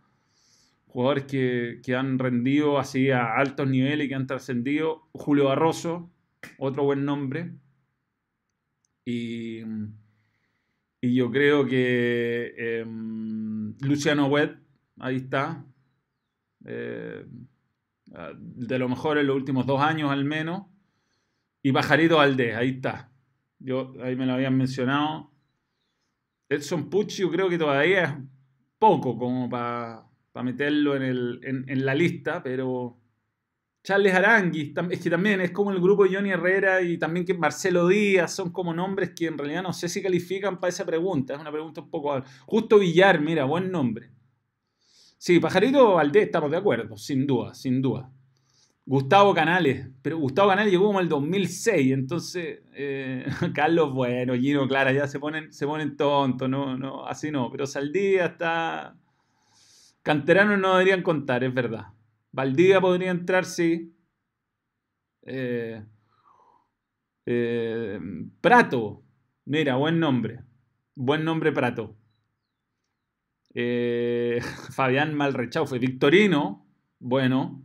[0.87, 5.09] jugadores que, que, han rendido así a altos niveles y que han trascendido.
[5.13, 6.11] Julio Barroso,
[6.59, 7.53] otro buen nombre.
[9.05, 9.61] Y,
[11.01, 12.85] y yo creo que eh,
[13.81, 14.61] Luciano Webb,
[14.99, 15.65] ahí está.
[16.65, 17.25] Eh,
[18.37, 20.67] de lo mejor en los últimos dos años al menos.
[21.63, 23.13] Y Pajarito Valdés, ahí está.
[23.59, 25.33] Yo, ahí me lo habían mencionado.
[26.49, 28.15] Edson Pucci yo creo que todavía es
[28.79, 33.00] poco como para para meterlo en, el, en, la lista, pero
[33.83, 37.89] Charles Aranguis, es que también es como el grupo Johnny Herrera y también que Marcelo
[37.89, 41.41] Díaz, son como nombres que en realidad no sé si califican para esa pregunta, es
[41.41, 42.23] una pregunta un poco...
[42.45, 44.11] Justo Villar, mira, buen nombre.
[45.17, 48.11] Sí, Pajarito Valdés, estamos de acuerdo, sin duda, sin duda.
[48.85, 54.93] Gustavo Canales, pero Gustavo Canales llegó como el 2006, entonces eh, Carlos, bueno, Gino, Clara,
[54.93, 58.97] ya se ponen, se ponen tontos, no, no, así no, pero Saldía está,
[60.03, 61.87] Canteranos no deberían contar, es verdad.
[62.33, 63.95] Valdivia podría entrar, sí.
[65.23, 65.85] Eh,
[67.27, 68.01] eh,
[68.41, 69.03] Prato,
[69.45, 70.41] mira, buen nombre.
[70.95, 71.97] Buen nombre Prato.
[73.55, 74.41] Eh,
[74.73, 75.79] Fabián Malrechaufe.
[75.79, 76.67] Victorino,
[76.99, 77.65] bueno,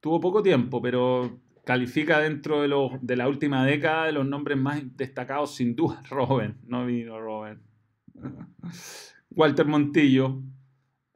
[0.00, 4.82] tuvo poco tiempo, pero califica dentro de, de la última década de los nombres más
[4.96, 6.02] destacados, sin duda.
[6.10, 7.60] Robin, no vino Robin.
[9.30, 10.42] Walter Montillo,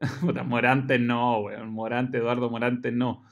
[0.46, 1.70] Morantes no, weón.
[1.70, 3.24] Morante, Eduardo Morante no.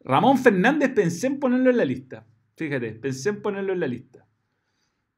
[0.00, 2.26] Ramón Fernández pensé en ponerlo en la lista.
[2.56, 4.26] Fíjate, pensé en ponerlo en la lista.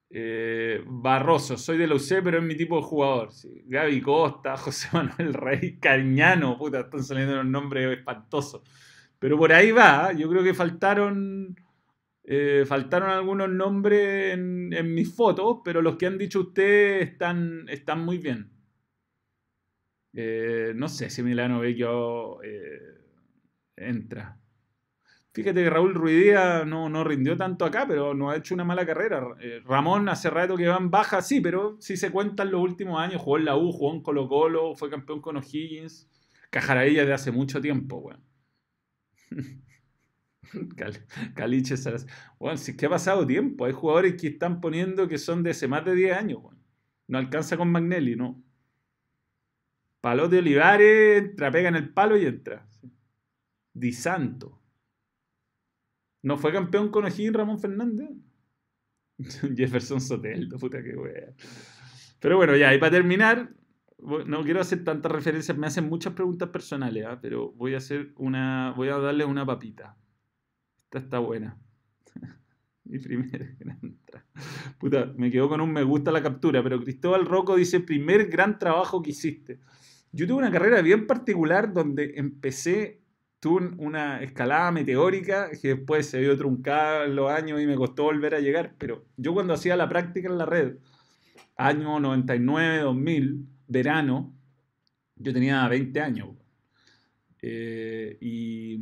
[0.08, 3.30] Eh, Barroso, soy de la UC, pero es mi tipo de jugador.
[3.64, 8.62] Gaby Costa, José Manuel Rey, Cañano, puta, están saliendo unos nombres espantosos.
[9.18, 11.56] Pero por ahí va, yo creo que faltaron.
[12.28, 17.68] Eh, faltaron algunos nombres en, en, mis fotos, pero los que han dicho ustedes están,
[17.68, 18.50] están muy bien.
[20.18, 23.02] Eh, no sé si Milano Vecchio eh,
[23.76, 24.40] entra.
[25.34, 28.86] Fíjate que Raúl Ruidía no, no, rindió tanto acá, pero no ha hecho una mala
[28.86, 29.22] carrera.
[29.38, 32.98] Eh, Ramón hace rato que va en baja, sí, pero si se cuentan los últimos
[32.98, 36.08] años, jugó en la U, jugó en Colo Colo, fue campeón con O'Higgins.
[36.48, 38.24] Cajaradilla de hace mucho tiempo, weón.
[41.34, 41.74] Caliche
[42.38, 43.66] Bueno, si que ha pasado tiempo.
[43.66, 46.38] Hay jugadores que están poniendo que son de hace más de 10 años,
[47.08, 48.42] No alcanza con Magnelli, ¿no?
[50.00, 52.66] Palote Olivares, entra, pega en el palo y entra.
[53.72, 54.60] Di Santo.
[56.22, 58.10] ¿No fue campeón con O'Higgins Ramón Fernández?
[59.56, 61.34] Jefferson Soteldo, puta que wea.
[62.20, 63.54] Pero bueno, ya, y para terminar,
[63.98, 67.18] no quiero hacer tantas referencias, me hacen muchas preguntas personales, ¿ah?
[67.20, 69.96] pero voy a hacer una, voy a darle una papita.
[70.84, 71.58] Esta está buena.
[72.84, 73.98] Mi primera gran
[74.78, 78.58] Puta, me quedo con un me gusta la captura, pero Cristóbal Rocco dice, primer gran
[78.58, 79.60] trabajo que hiciste.
[80.16, 83.02] Yo tuve una carrera bien particular donde empecé,
[83.38, 88.04] tuve una escalada meteórica que después se vio truncada en los años y me costó
[88.04, 88.74] volver a llegar.
[88.78, 90.78] Pero yo cuando hacía la práctica en la red,
[91.58, 94.34] año 99, 2000, verano,
[95.16, 96.28] yo tenía 20 años.
[97.42, 98.80] Eh, y,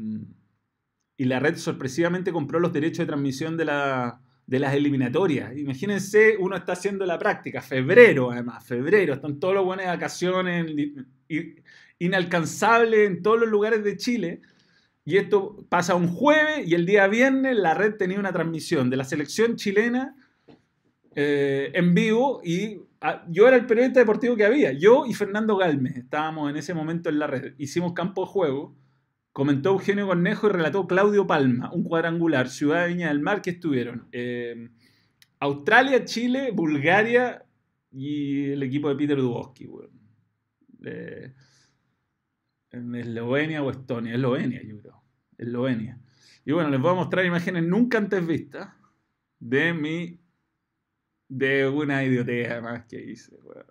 [1.19, 5.57] la red sorpresivamente compró los derechos de transmisión de la, de las eliminatorias.
[5.57, 10.67] Imagínense, uno está haciendo la práctica, febrero además, febrero, están todos los buenos de vacaciones,
[11.99, 14.41] inalcanzables en todos los lugares de Chile.
[15.05, 18.97] Y esto pasa un jueves y el día viernes la red tenía una transmisión de
[18.97, 20.17] la selección chilena
[21.15, 24.73] eh, en vivo y ah, yo era el periodista deportivo que había.
[24.73, 27.55] Yo y Fernando Galmes estábamos en ese momento en la red.
[27.59, 28.75] Hicimos campo de juego
[29.35, 33.51] Comentó Eugenio Cornejo y relató Claudio Palma, un cuadrangular, Ciudad de Viña del Mar, que
[33.51, 34.69] estuvieron eh,
[35.41, 37.45] Australia, Chile, Bulgaria
[37.91, 39.69] y el equipo de Peter Dubowski.
[40.87, 41.35] En
[42.95, 45.03] Eslovenia o Estonia, Eslovenia yo creo,
[45.39, 45.99] Eslovenia.
[46.45, 48.71] Y bueno, les voy a mostrar imágenes nunca antes vistas.
[49.39, 50.21] de mi.
[51.29, 53.67] de una idiotez más que hice, weón.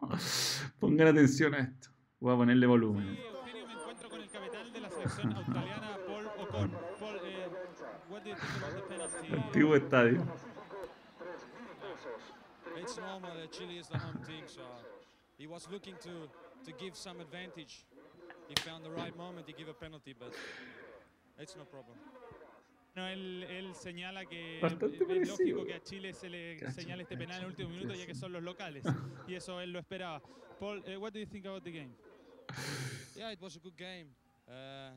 [0.80, 1.88] Pongan atención a esto.
[2.20, 3.06] Voy a ponerle volumen.
[3.06, 6.70] Eugenio, me encuentro con el capitán de la selección australiana, Paul Ocon.
[6.98, 7.48] Paul, eh,
[8.08, 9.34] what do you think about the penalty?
[9.34, 10.24] Antiguo estadio.
[12.86, 14.62] It's normal that Chile is the home team, so
[15.38, 16.28] he was looking to
[16.64, 17.84] to give some advantage.
[18.48, 20.32] He found the right moment to give a penalty, but
[21.38, 21.96] it's no problem.
[22.94, 25.36] No, él, él señala que Bastante es parecido.
[25.36, 28.06] lógico que a Chile se le Cacha, señale este penal en el último minuto ya
[28.06, 28.84] que son los locales.
[29.26, 30.22] Y eso él lo esperaba.
[30.60, 31.92] Paul, eh, what do you think about the game?
[33.16, 34.14] Yeah, it was a good game.
[34.48, 34.92] Uh,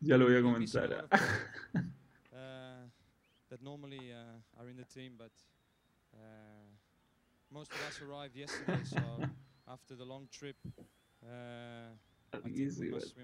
[0.00, 0.90] Ya lo voy a we're missing a comentar.
[0.90, 1.80] lot of people,
[2.34, 2.86] uh,
[3.48, 5.30] that normally uh, are in the team, but
[6.12, 6.65] uh,
[7.50, 8.98] most of us arrived yesterday, so
[9.66, 10.56] after the long trip,
[11.22, 11.94] uh,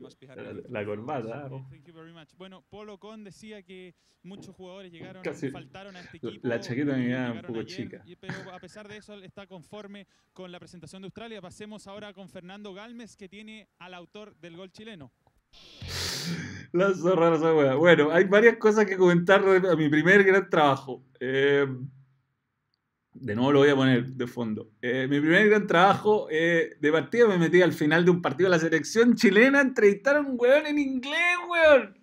[0.01, 0.41] must, be happy.
[0.43, 1.47] la, with the la corbata.
[1.47, 1.67] Okay, ¿no?
[1.71, 2.29] thank you very much.
[2.37, 6.49] Bueno, Paul Ocon decía que muchos jugadores llegaron, Casi faltaron a este la- equipo.
[6.49, 8.03] la chaqueta me queda un poco ayer, chica.
[8.07, 11.41] y- pero a pesar de eso, está conforme con la presentación de Australia.
[11.43, 15.13] Pasemos ahora con Fernando Galmes, que tiene al autor del gol chileno.
[16.73, 17.75] La zorra esa wea.
[17.75, 21.05] Bueno, hay varias cosas que comentar a mi primer gran trabajo.
[21.21, 21.67] Eh,
[23.23, 24.71] de nuevo lo voy a poner de fondo.
[24.83, 28.51] Eh, mi primer gran trabajo eh, de partida me metí al final de un partido
[28.51, 31.95] de la selección chilena a entrevistar a un weón en inglés, weón.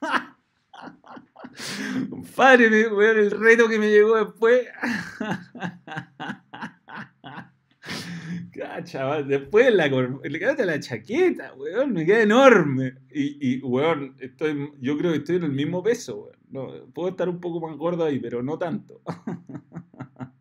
[2.36, 4.66] Padre, mi- weón, el reto que me llegó después.
[9.26, 12.94] Después la, le la chaqueta, weón, me queda enorme.
[13.10, 16.36] Y, y, weón, estoy, yo creo que estoy en el mismo peso, weón.
[16.50, 19.00] No, puedo estar un poco más gordo ahí, pero no tanto.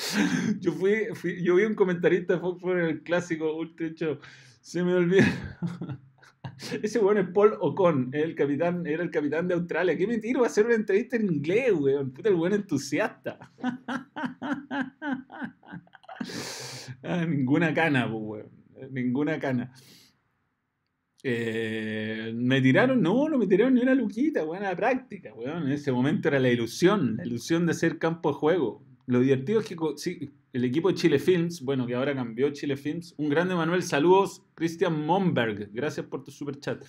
[0.60, 4.18] Yo fui, fui- yo vi un comentarista de Fox en el clásico Ultra Show.
[4.60, 5.24] Se me olvidó.
[6.82, 9.96] Ese weón es Paul Ocon, el capitán, era el capitán de Australia.
[9.96, 12.12] ¿Qué me tiro a hacer una entrevista en inglés, weón?
[12.12, 13.38] Puta, el weón entusiasta.
[17.02, 18.92] Ah, ninguna cana, pues, weón.
[18.92, 19.72] Ninguna cana.
[21.22, 25.64] Eh, me tiraron, no, no me tiraron ni una luquita, weón, a la práctica, weón.
[25.66, 28.84] En ese momento era la ilusión, la ilusión de ser campo de juego.
[29.10, 29.76] Lo divertido es que
[30.52, 34.44] el equipo de Chile Films, bueno, que ahora cambió Chile Films, un grande Manuel, saludos,
[34.54, 36.84] Cristian Momberg, gracias por tu super chat.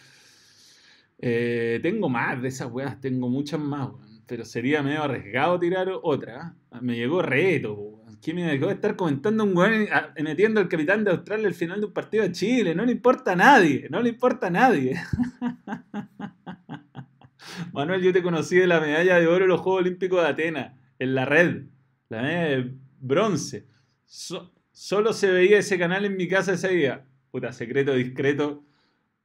[1.18, 5.90] Eh, tengo más de esas weas, tengo muchas más, weón, pero sería medio arriesgado tirar
[6.04, 6.56] otra.
[6.80, 8.20] Me llegó reto, weón.
[8.22, 9.88] ¿Qué me dejó de estar comentando un weón
[10.22, 12.76] metiendo al capitán de Australia al final de un partido de Chile?
[12.76, 14.94] No le importa a nadie, no le importa a nadie.
[17.74, 20.74] Manuel, yo te conocí de la medalla de oro en los Juegos Olímpicos de Atenas,
[21.00, 21.64] en la red,
[22.12, 23.66] la de bronce.
[24.06, 27.06] So- solo se veía ese canal en mi casa ese día.
[27.32, 28.64] Puta, secreto discreto.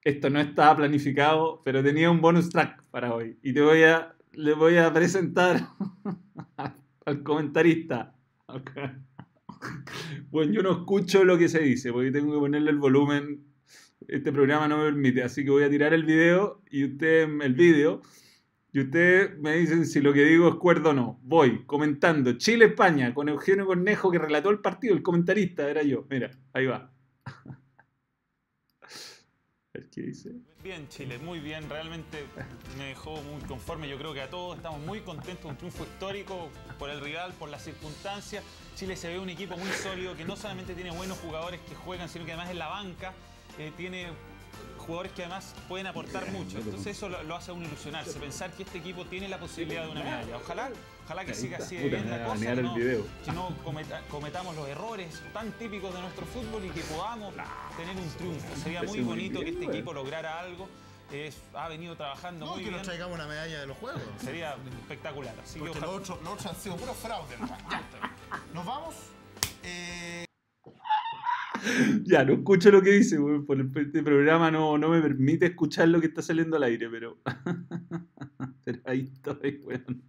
[0.05, 3.38] Esto no estaba planificado, pero tenía un bonus track para hoy.
[3.42, 5.61] Y te voy a, le voy a presentar
[7.05, 8.14] al comentarista.
[10.31, 13.44] Bueno, yo no escucho lo que se dice, porque tengo que ponerle el volumen.
[14.07, 17.55] Este programa no me permite, así que voy a tirar el video y usted el
[17.55, 18.03] vídeo
[18.77, 21.19] y ustedes me dicen si lo que digo es cuerdo o no.
[21.23, 26.05] Voy comentando Chile-España con Eugenio Cornejo que relató el partido, el comentarista era yo.
[26.11, 26.93] Mira, ahí va.
[29.73, 30.35] Qué dice.
[30.62, 32.27] Bien Chile, muy bien, realmente
[32.77, 36.51] me dejó muy conforme, yo creo que a todos estamos muy contentos, un triunfo histórico
[36.79, 38.45] por el rival, por las circunstancias.
[38.75, 42.11] Chile se ve un equipo muy sólido que no solamente tiene buenos jugadores que juegan,
[42.11, 43.15] sino que además en la banca
[43.59, 44.09] eh, tiene
[44.87, 46.59] jugadores que además pueden aportar mucho.
[46.59, 49.85] Entonces eso lo, lo hace a uno ilusionarse, pensar que este equipo tiene la posibilidad
[49.85, 50.37] de una medalla.
[50.37, 50.70] Ojalá,
[51.05, 52.75] ojalá que siga así de Puta, bien la cosa, no-
[53.25, 57.35] que no cometa- cometamos los errores tan típicos de nuestro fútbol y que podamos
[57.77, 58.57] tener un triunfo.
[58.62, 59.75] Sería muy bonito que este weón.
[59.75, 60.68] equipo lograra algo.
[61.12, 62.79] Es- ha venido trabajando No, muy que bien.
[62.79, 64.03] nos traigamos una medalla de los juegos.
[64.20, 65.35] Sería espectacular.
[65.42, 67.37] Así que ojalá- los otros, los otros han sido puro fraude.
[67.38, 67.59] nomás.
[67.70, 68.42] Ya está.
[68.53, 68.94] Nos vamos.
[69.62, 70.06] Eh,
[72.05, 75.46] Ya, no escucho lo que dice, weón, por el- este programa no, no me permite
[75.46, 77.18] escuchar lo que está saliendo al aire, pero,
[78.64, 80.02] pero ahí estoy, weón.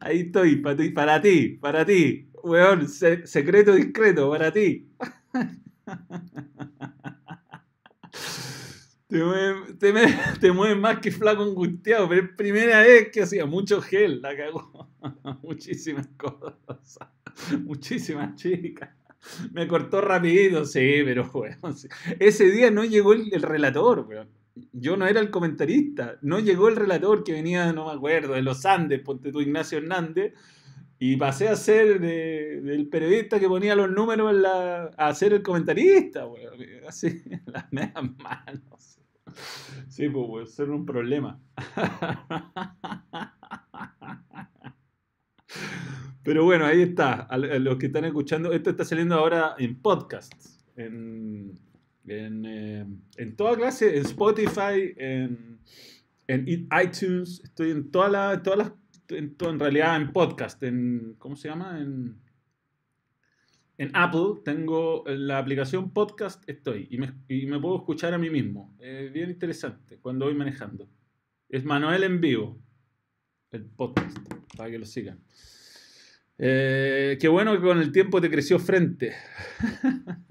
[0.00, 4.88] Ahí estoy, para ti, para ti, para ti, weón, se- secreto discreto, para ti.
[10.40, 14.36] Te mueves más que flaco angustiado, pero es primera vez que hacía mucho gel, la
[14.36, 14.90] cagó.
[15.42, 16.98] Muchísimas cosas,
[17.64, 18.90] muchísimas chicas.
[19.52, 21.30] Me cortó rapidito, sí, pero
[22.20, 24.06] ese día no llegó el, el relator.
[24.72, 28.42] Yo no era el comentarista, no llegó el relator que venía, no me acuerdo, de
[28.42, 30.32] los Andes, ponte tú Ignacio Hernández,
[30.98, 34.34] y pasé a ser de- del periodista que ponía los números
[34.96, 36.26] a ser el comentarista.
[36.88, 38.98] Así, las medias manos.
[39.88, 41.40] Sí, pues ser un problema.
[46.26, 47.22] Pero bueno, ahí está.
[47.22, 50.32] A los que están escuchando, esto está saliendo ahora en podcast.
[50.76, 51.52] En,
[52.06, 52.86] en, eh,
[53.16, 55.58] en toda clase, en Spotify, en,
[56.26, 56.48] en
[56.82, 57.40] iTunes.
[57.44, 58.72] Estoy en todas las, todas las,
[59.16, 60.62] en, to- en realidad en podcast.
[60.62, 61.80] En, ¿Cómo se llama?
[61.80, 62.16] En,
[63.78, 66.88] en Apple tengo la aplicación podcast, estoy.
[66.90, 68.74] Y me, y me puedo escuchar a mí mismo.
[68.80, 70.88] Eh, bien interesante cuando voy manejando.
[71.48, 72.58] Es Manuel en vivo.
[73.52, 74.18] El podcast,
[74.56, 75.20] para que lo sigan.
[76.38, 79.12] Eh, qué bueno que con el tiempo te creció frente.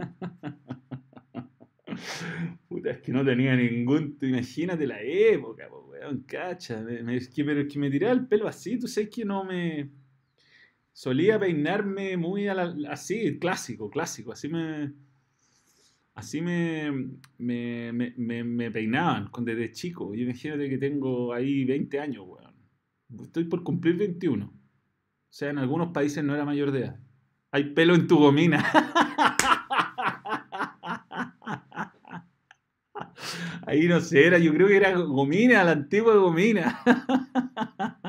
[2.67, 4.17] Puta, es que no tenía ningún.
[4.21, 6.81] Imagínate la época, po, weón, cacha.
[6.81, 9.25] Me, me- es que, pero es que me tiraba el pelo así, tú sabes que
[9.25, 9.89] no me.
[10.93, 14.31] Solía peinarme muy a la- así, clásico, clásico.
[14.31, 14.93] Así me.
[16.13, 16.91] Así me,
[17.37, 20.15] me, me, peinaban desde chico.
[20.15, 22.53] Imagínate que tengo ahí 20 años, weón.
[23.21, 24.53] Estoy por cumplir 21.
[25.35, 26.95] O sea, en algunos países no era mayor de edad.
[27.51, 28.65] Hay pelo en tu gomina.
[33.67, 36.79] Ahí no sé, era, yo creo que era gomina, la antigua gomina.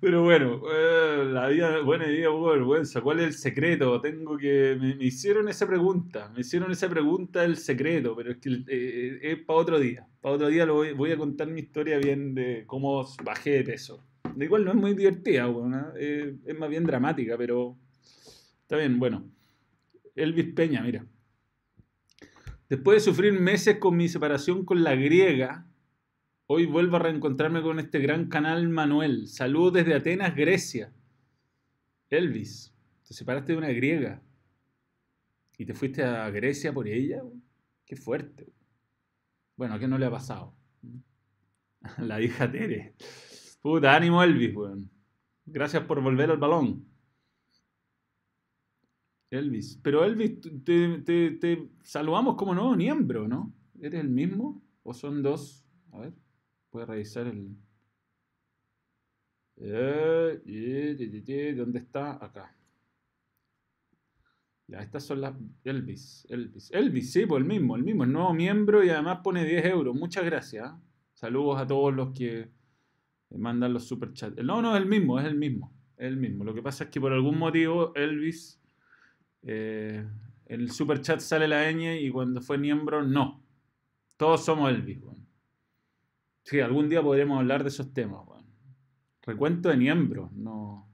[0.00, 3.02] Pero bueno, eh, la vida, buena vida, poco vergüenza.
[3.02, 4.00] ¿Cuál es el secreto?
[4.00, 4.76] Tengo que.
[4.80, 6.30] Me, me hicieron esa pregunta.
[6.34, 10.06] Me hicieron esa pregunta del secreto, pero es que eh, es para otro día.
[10.22, 13.64] Para otro día lo voy, voy a contar mi historia bien de cómo bajé de
[13.64, 14.02] peso.
[14.34, 15.84] De igual no es muy divertida, ¿eh?
[15.96, 17.76] Eh, es más bien dramática, pero
[18.62, 19.30] está bien, bueno.
[20.14, 21.04] Elvis Peña, mira.
[22.68, 25.66] Después de sufrir meses con mi separación con la griega,
[26.52, 29.28] hoy vuelvo a reencontrarme con este gran canal Manuel.
[29.28, 30.92] Saludos desde Atenas, Grecia.
[32.08, 32.74] Elvis,
[33.06, 34.20] te separaste de una griega
[35.56, 37.22] y te fuiste a Grecia por ella.
[37.86, 38.52] Qué fuerte.
[39.56, 40.56] Bueno, ¿a qué no le ha pasado?
[41.98, 42.96] La hija Tere.
[43.62, 44.90] Puta, ánimo Elvis, weón.
[45.46, 46.84] Gracias por volver al balón.
[49.30, 49.78] Elvis.
[49.84, 53.54] Pero Elvis, te, te- te saludamos como nuevo miembro, ¿no?
[53.80, 54.60] ¿Eres el mismo?
[54.82, 55.64] ¿O son dos?
[55.92, 56.12] A ver,
[56.72, 57.56] voy a revisar el...
[59.56, 62.24] Eh, ¿Dónde está?
[62.24, 62.56] Acá.
[64.66, 65.34] Ya, estas son las...
[65.64, 66.70] Elvis, Elvis.
[66.70, 69.94] Elvis, sí, pues el mismo, el mismo, el nuevo miembro y además pone 10 euros.
[69.94, 70.72] Muchas gracias.
[71.14, 72.50] Saludos a todos los que
[73.30, 74.42] mandan los superchats.
[74.42, 75.72] No, no, es el mismo, es el mismo.
[75.96, 76.44] Es el mismo.
[76.44, 78.60] Lo que pasa es que por algún motivo Elvis
[79.42, 80.06] eh,
[80.46, 83.42] el super chat sale la ñ y cuando fue miembro, no.
[84.16, 85.29] Todos somos Elvis, weón.
[86.44, 88.20] Sí, algún día podremos hablar de esos temas.
[89.22, 90.88] Recuento de miembros, no.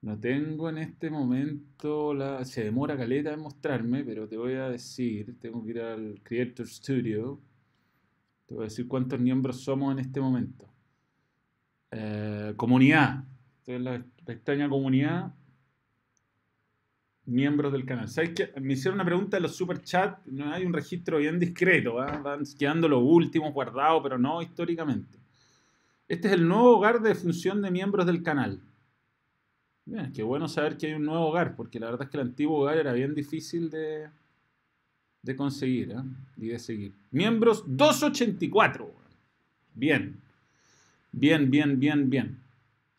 [0.00, 2.44] No tengo en este momento la.
[2.44, 5.38] Se demora caleta en mostrarme, pero te voy a decir.
[5.38, 7.40] Tengo que ir al Creator Studio.
[8.46, 10.68] Te voy a decir cuántos miembros somos en este momento.
[11.90, 13.24] Eh, comunidad.
[13.58, 15.32] Estoy la pestaña comunidad
[17.26, 18.08] miembros del canal.
[18.08, 18.52] ¿Sabes qué?
[18.60, 20.26] Me hicieron una pregunta en los superchats.
[20.26, 22.00] No hay un registro bien discreto.
[22.00, 22.20] ¿ah?
[22.22, 25.18] Van quedando los últimos guardados, pero no históricamente.
[26.08, 28.60] Este es el nuevo hogar de función de miembros del canal.
[29.86, 32.28] Bien, qué bueno saber que hay un nuevo hogar, porque la verdad es que el
[32.28, 34.08] antiguo hogar era bien difícil de,
[35.22, 36.04] de conseguir ¿ah?
[36.36, 36.92] y de seguir.
[37.10, 38.90] Miembros 284.
[39.74, 40.20] Bien.
[41.12, 42.38] Bien, bien, bien, bien.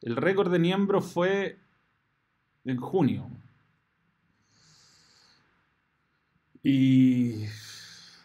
[0.02, 1.58] El récord de miembros fue
[2.66, 3.30] en junio.
[6.68, 7.44] Y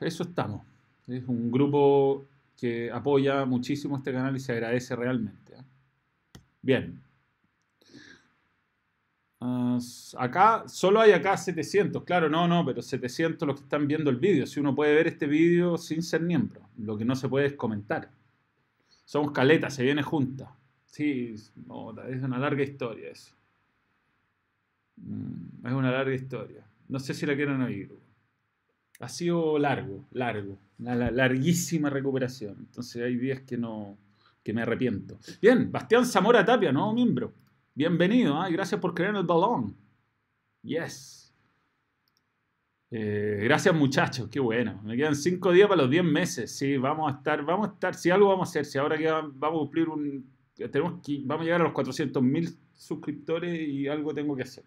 [0.00, 0.62] eso estamos.
[1.07, 2.24] Es un grupo
[2.57, 5.57] que apoya muchísimo este canal y se agradece realmente.
[5.57, 5.62] ¿eh?
[6.62, 7.03] Bien.
[10.16, 12.03] Acá, solo hay acá 700.
[12.05, 14.46] Claro, no, no, pero 700 los que están viendo el vídeo.
[14.46, 16.62] Si uno puede ver este vídeo sin ser miembro.
[16.79, 18.11] Lo que no se puede es comentar.
[19.05, 20.57] Somos caletas, se viene junta.
[20.87, 21.35] Sí,
[21.66, 23.35] no, es una larga historia eso.
[24.96, 26.64] Mm, Es una larga historia.
[26.88, 27.92] No sé si la quieren oír.
[29.01, 30.59] Ha sido largo, largo.
[30.79, 32.57] Una la- larguísima recuperación.
[32.59, 33.97] Entonces hay días que no
[34.43, 35.19] que me arrepiento.
[35.41, 37.33] Bien, Bastián Zamora Tapia, nuevo miembro.
[37.74, 39.74] Bienvenido, y gracias por creer en el balón.
[40.62, 41.33] Yes.
[42.91, 44.81] Eh, gracias muchachos, qué bueno.
[44.83, 46.51] Me quedan cinco días para los 10 meses.
[46.57, 49.07] Sí, vamos a estar, vamos a estar, si algo vamos a hacer, si ahora que
[49.11, 53.61] va- vamos a cumplir un, tenemos que, vamos a llegar a los 400 mil suscriptores
[53.68, 54.64] y algo tengo que hacer.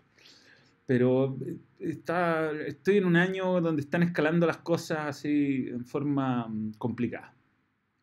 [0.85, 6.47] Pero eh, está, estoy en un año donde están escalando las cosas así en forma
[6.47, 7.33] mm, complicada.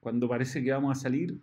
[0.01, 1.39] Cuando parece que vamos a salir,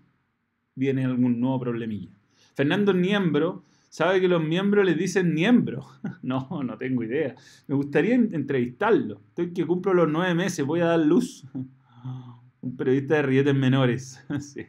[0.75, 2.09] viene algún nuevo problemilla.
[2.55, 5.85] Fernando Niembro sabe que los miembros les dicen miembros.
[6.23, 7.35] No, no tengo idea.
[7.67, 9.21] Me gustaría en- entrevistarlo.
[9.29, 11.45] Estoy que cumplo los nueve meses, voy a dar luz.
[12.61, 14.25] Un periodista de rilletes menores.
[14.39, 14.65] Sí.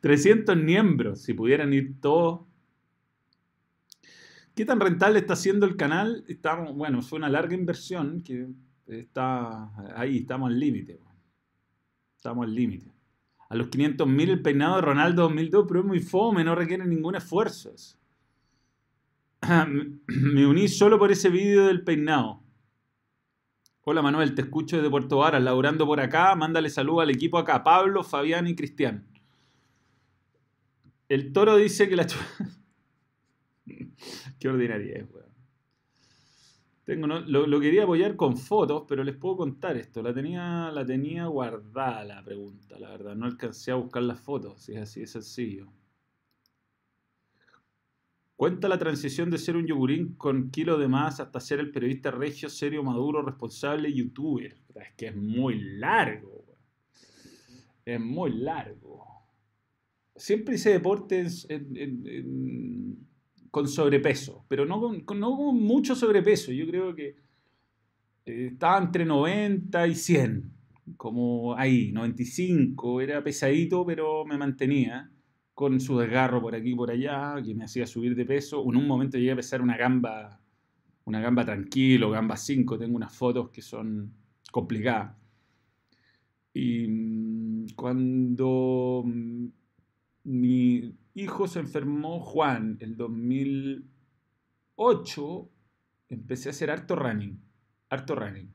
[0.00, 2.40] 300 miembros, si pudieran ir todos.
[4.56, 6.24] ¿Qué tan rentable está haciendo el canal?
[6.28, 8.48] Estamos, bueno, fue una larga inversión que
[8.86, 10.98] está ahí, estamos al límite.
[12.16, 12.90] Estamos al límite.
[13.50, 17.16] A los 500.000 el peinado de Ronaldo 2002, pero es muy fome, no requiere ningún
[17.16, 17.70] esfuerzo.
[20.06, 22.42] Me uní solo por ese vídeo del peinado.
[23.82, 26.34] Hola Manuel, te escucho desde Puerto Varas, laburando por acá.
[26.34, 29.06] Mándale salud al equipo acá, Pablo, Fabián y Cristian.
[31.10, 32.06] El toro dice que la...
[34.38, 35.26] Qué ordinaria es, weón.
[36.84, 40.02] Tengo, lo quería apoyar con fotos, pero les puedo contar esto.
[40.02, 43.16] La tenía, la tenía guardada la pregunta, la verdad.
[43.16, 45.66] No alcancé a buscar las fotos, si es así de sencillo.
[48.36, 52.10] Cuenta la transición de ser un yogurín con kilo de más hasta ser el periodista
[52.10, 54.54] regio, serio, maduro, responsable youtuber.
[54.76, 56.58] Es que es muy largo, weón.
[57.84, 59.04] Es muy largo.
[60.14, 63.06] Siempre hice deportes en- en- en-
[63.56, 66.52] con sobrepeso, pero no con, mucho sobrepeso.
[66.52, 67.16] Yo creo que
[68.26, 70.52] eh, estaba entre 90 y 100,
[70.98, 75.10] como ahí, 95, era pesadito, pero me mantenía
[75.54, 78.62] con su desgarro por aquí y por allá, que me hacía subir de peso.
[78.62, 80.38] En un momento llegué a pesar una gamba,
[81.06, 84.12] una gamba tranquilo, gamba 5, tengo unas fotos que son
[84.52, 85.16] complicadas.
[86.52, 89.46] Y mm, cuando mm,
[90.24, 95.50] mi hijo se enfermó, Juan, el 2008,
[96.10, 97.40] empecé a hacer harto running,
[97.88, 98.52] harto running.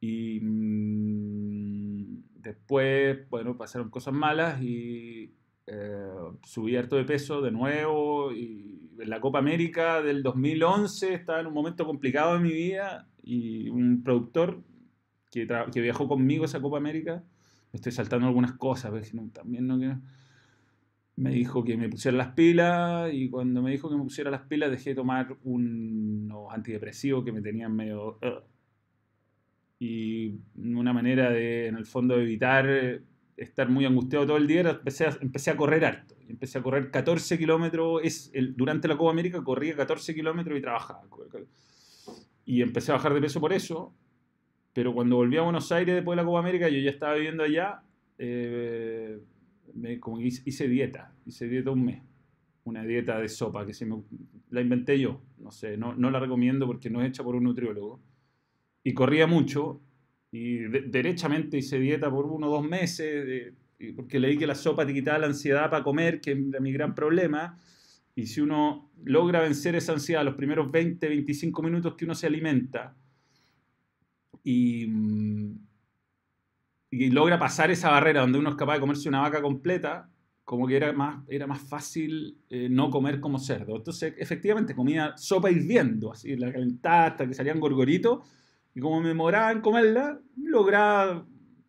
[0.00, 5.34] Y mm, después, bueno, pasaron cosas malas y
[5.66, 6.08] eh,
[6.42, 8.30] subí harto de peso de nuevo.
[8.32, 13.68] En la Copa América del 2011 estaba en un momento complicado de mi vida y
[13.68, 14.62] un productor
[15.30, 15.46] que,
[15.82, 17.22] viajó conmigo a esa Copa América,
[17.72, 20.00] me estoy saltando algunas cosas, pero también no quiero-
[21.16, 24.42] me dijo que me pusiera las pilas y cuando me dijo que me pusiera las
[24.42, 28.18] pilas dejé de tomar unos antidepresivos que me tenían medio...
[28.22, 28.44] "Ugh".
[29.78, 33.02] y una manera de, en el fondo, evitar eh,
[33.36, 36.14] estar muy angustiado todo el día era empecé a, empecé a correr harto.
[36.28, 38.00] Empecé a correr 14 kilómetros.
[38.02, 41.02] Es el, durante la Copa América corría 14 kilómetros y trabajaba.
[42.44, 43.92] Y empecé a bajar de peso por eso.
[44.72, 47.42] Pero cuando volví a Buenos Aires después de la Copa América, yo ya estaba viviendo
[47.44, 47.82] allá.
[48.18, 49.18] eh,
[49.76, 51.12] me, como hice, dieta.
[51.26, 52.02] Hice dieta un mes.
[52.64, 54.02] Una dieta de sopa que se me,
[54.50, 55.20] la inventé yo.
[55.38, 58.00] No sé, no, no la recomiendo porque no es hecha por un nutriólogo.
[58.84, 59.80] Y corría mucho.
[60.32, 63.26] Y de- derechamente hice dieta por uno o dos meses.
[63.26, 63.54] de-
[63.94, 66.94] porque leí que la sopa te quitaba la ansiedad para comer, que era mi gran
[66.94, 67.58] problema.
[68.14, 72.26] Y si uno logra vencer esa ansiedad los primeros 20, 25 minutos que uno se
[72.26, 72.96] alimenta,
[74.42, 75.58] y, mm,
[76.90, 80.10] y logra pasar esa barrera donde uno es capaz de comerse una vaca completa,
[80.44, 83.76] como que era más, era más fácil eh, no comer como cerdo.
[83.76, 88.20] Entonces, efectivamente, comía sopa hirviendo, así, la calentaba hasta que salían gorgoritos,
[88.74, 91.26] y como me moraba en comerla, lograba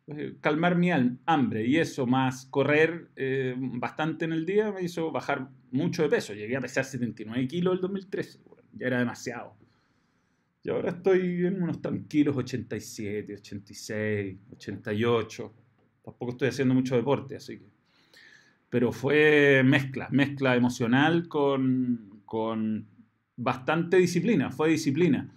[0.07, 0.91] eh, calmar mi
[1.25, 1.65] hambre.
[1.65, 6.33] Y eso, más correr eh, bastante en el día, me hizo bajar mucho de peso.
[6.33, 9.55] Llegué a pesar 79 kilos el 2013, weón, ya era demasiado.
[10.67, 15.53] Y ahora estoy en unos tranquilos 87, 86, 88.
[16.03, 17.69] Tampoco estoy haciendo mucho deporte, así que.
[18.69, 22.85] Pero fue mezcla, mezcla emocional con, con
[23.37, 25.33] bastante disciplina, fue disciplina.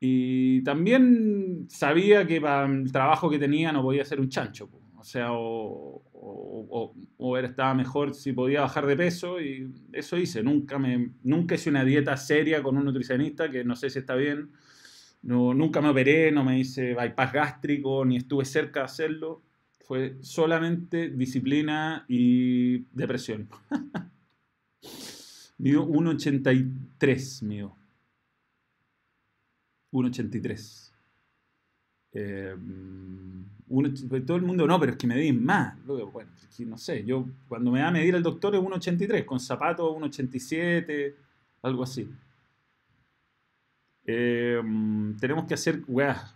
[0.00, 4.68] Y también sabía que para el trabajo que tenía no podía ser un chancho.
[4.96, 10.16] O sea, o, o- o- o estaba mejor si podía bajar de peso y eso
[10.16, 10.42] hice.
[10.42, 14.14] Nunca, me, nunca hice una dieta seria con un nutricionista, que no sé si está
[14.14, 14.50] bien.
[15.22, 19.42] No, nunca me operé, no me hice bypass gástrico, ni estuve cerca de hacerlo.
[19.80, 23.48] Fue solamente disciplina y depresión.
[25.58, 27.74] Mido 1,83, mido.
[29.92, 30.92] 1,83.
[32.12, 32.54] Eh,
[33.68, 35.76] pues todo el mundo no, pero es que medís más.
[35.84, 39.24] Bueno, es que no sé, yo cuando me va a medir el doctor es 1,83,
[39.24, 41.14] con zapatos 1,87,
[41.62, 42.08] algo así.
[44.06, 44.62] Eh,
[45.20, 46.32] tenemos que hacer, weá,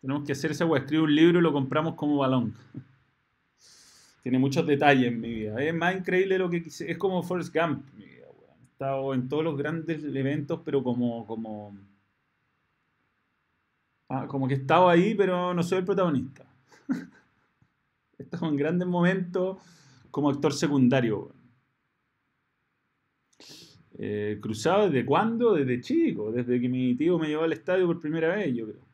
[0.00, 2.54] tenemos que hacer esa weá, escribir un libro y lo compramos como balón.
[4.22, 5.62] Tiene muchos detalles en mi vida.
[5.62, 6.90] Es más increíble lo que quise.
[6.90, 8.26] Es como Forrest Gump, mi vida.
[8.60, 11.76] He estado en todos los grandes eventos, pero como, como,
[14.14, 16.44] Ah, como que he estado ahí, pero no soy el protagonista.
[18.18, 19.56] He estado en grandes momentos
[20.10, 21.34] como actor secundario.
[23.96, 25.54] Eh, cruzado desde cuándo?
[25.54, 28.86] Desde chico, desde que mi tío me llevó al estadio por primera vez, yo creo.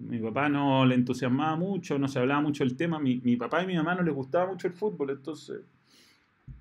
[0.00, 3.00] Mi papá no le entusiasmaba mucho, no se hablaba mucho del tema.
[3.00, 5.62] Mi, mi papá y mi mamá no les gustaba mucho el fútbol, entonces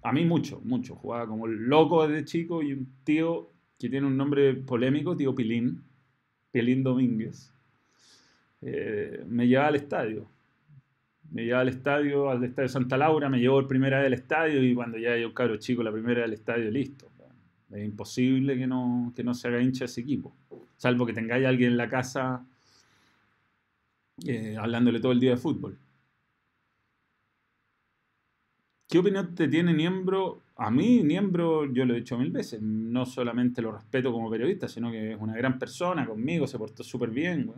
[0.01, 0.95] a mí mucho, mucho.
[0.95, 5.90] Jugaba como loco desde chico y un tío que tiene un nombre polémico, tío Pilín,
[6.51, 7.51] Pilín Domínguez,
[8.61, 10.27] eh, me llevaba al estadio.
[11.31, 14.63] Me llevaba al estadio, al estadio Santa Laura, me llevó el primera vez al estadio
[14.63, 17.11] y cuando ya yo cabro chico, la primera vez al estadio, listo.
[17.71, 20.35] Es imposible que no, que no se haga hincha ese equipo.
[20.75, 22.45] Salvo que tengáis a alguien en la casa
[24.25, 25.77] eh, hablándole todo el día de fútbol.
[28.91, 30.41] ¿Qué opinión te tiene Niembro?
[30.57, 34.67] A mí, Niembro, yo lo he dicho mil veces, no solamente lo respeto como periodista,
[34.67, 37.49] sino que es una gran persona conmigo, se portó súper bien.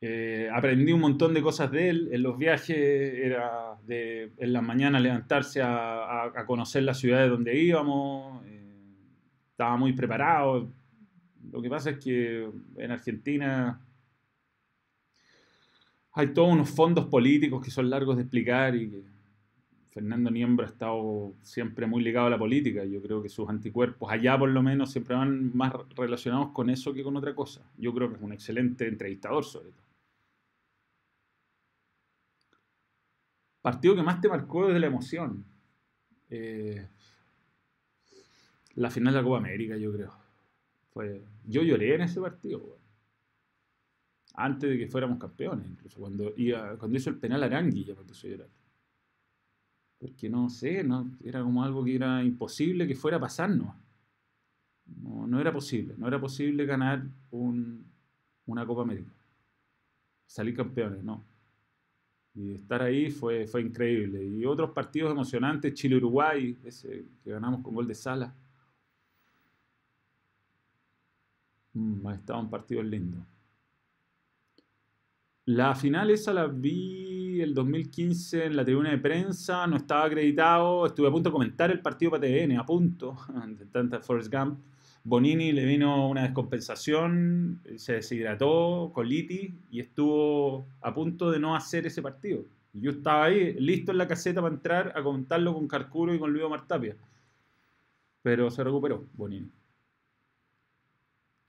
[0.00, 2.08] Eh, aprendí un montón de cosas de él.
[2.12, 8.42] En los viajes era de en las mañanas levantarse a, conocer las ciudades donde íbamos.
[8.46, 8.62] Eh,
[9.50, 10.70] estaba muy preparado.
[11.52, 13.78] Lo que pasa es que en Argentina
[16.12, 19.13] hay todos unos fondos políticos que son largos de explicar y que
[19.94, 22.84] Fernando Niembro ha estado siempre muy ligado a la política.
[22.84, 26.92] Yo creo que sus anticuerpos, allá por lo menos, siempre van más relacionados con eso
[26.92, 27.62] que con otra cosa.
[27.78, 29.84] Yo creo que es un excelente entrevistador, sobre todo.
[33.62, 35.44] Partido que más te marcó desde la emoción.
[36.28, 36.84] Eh,
[38.74, 40.12] la final de la Copa América, yo creo.
[40.92, 42.78] Fue, yo lloré en ese partido,
[44.36, 46.00] Antes de que fuéramos campeones, incluso.
[46.00, 48.63] Cuando, hizo el penal Arangui, ya me puse a llorar
[50.04, 53.74] porque no sé, no, era como algo que era imposible que fuera a pasarnos.
[55.02, 57.82] No, no era posible, no era posible ganar un,
[58.44, 59.10] una Copa América.
[60.26, 61.24] Salir campeones, no.
[62.34, 64.22] Y estar ahí fue, fue increíble.
[64.22, 68.34] Y otros partidos emocionantes, Chile-Uruguay, ese que ganamos con gol de sala.
[71.72, 73.24] Mm, estaban partidos lindos.
[75.46, 77.13] La final esa la vi
[77.44, 81.70] el 2015 en la tribuna de prensa, no estaba acreditado, estuve a punto de comentar
[81.70, 83.16] el partido para TVN, a punto,
[83.58, 84.58] de tanta Forrest Gump.
[85.04, 91.86] Bonini le vino una descompensación, se deshidrató, colitis, y estuvo a punto de no hacer
[91.86, 92.44] ese partido.
[92.72, 96.18] Y yo estaba ahí, listo en la caseta para entrar a comentarlo con Carcuro y
[96.18, 96.96] con Luis Martapia.
[98.22, 99.50] Pero se recuperó Bonini.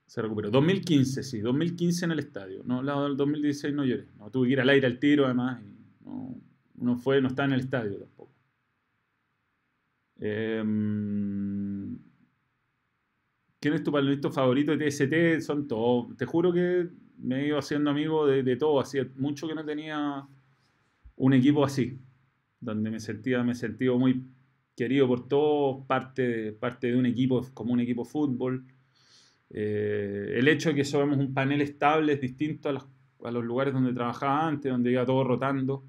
[0.06, 0.50] Se recuperó.
[0.50, 2.62] 2015, sí, 2015 en el estadio.
[2.64, 4.06] No, lado del 2016 no lloré.
[4.18, 5.60] No, tuve que ir al aire al tiro además.
[6.06, 8.32] No, fue, no está en el estadio tampoco.
[10.18, 11.98] Em,
[13.60, 15.40] ¿Quién es tu panelista favorito de TST?
[15.44, 16.16] Son todos.
[16.16, 16.88] Te juro que
[17.18, 18.80] me he ido haciendo amigo de, de todo.
[18.80, 20.26] Hacía mucho que no tenía
[21.16, 21.98] un equipo así,
[22.60, 24.24] donde me sentía, me sentía muy
[24.76, 28.66] querido por todos, parte, parte de un equipo como un equipo de fútbol.
[29.50, 32.86] Eh, el hecho de que somos un panel estable es distinto a los,
[33.24, 35.84] a los lugares donde trabajaba antes, donde iba todo rotando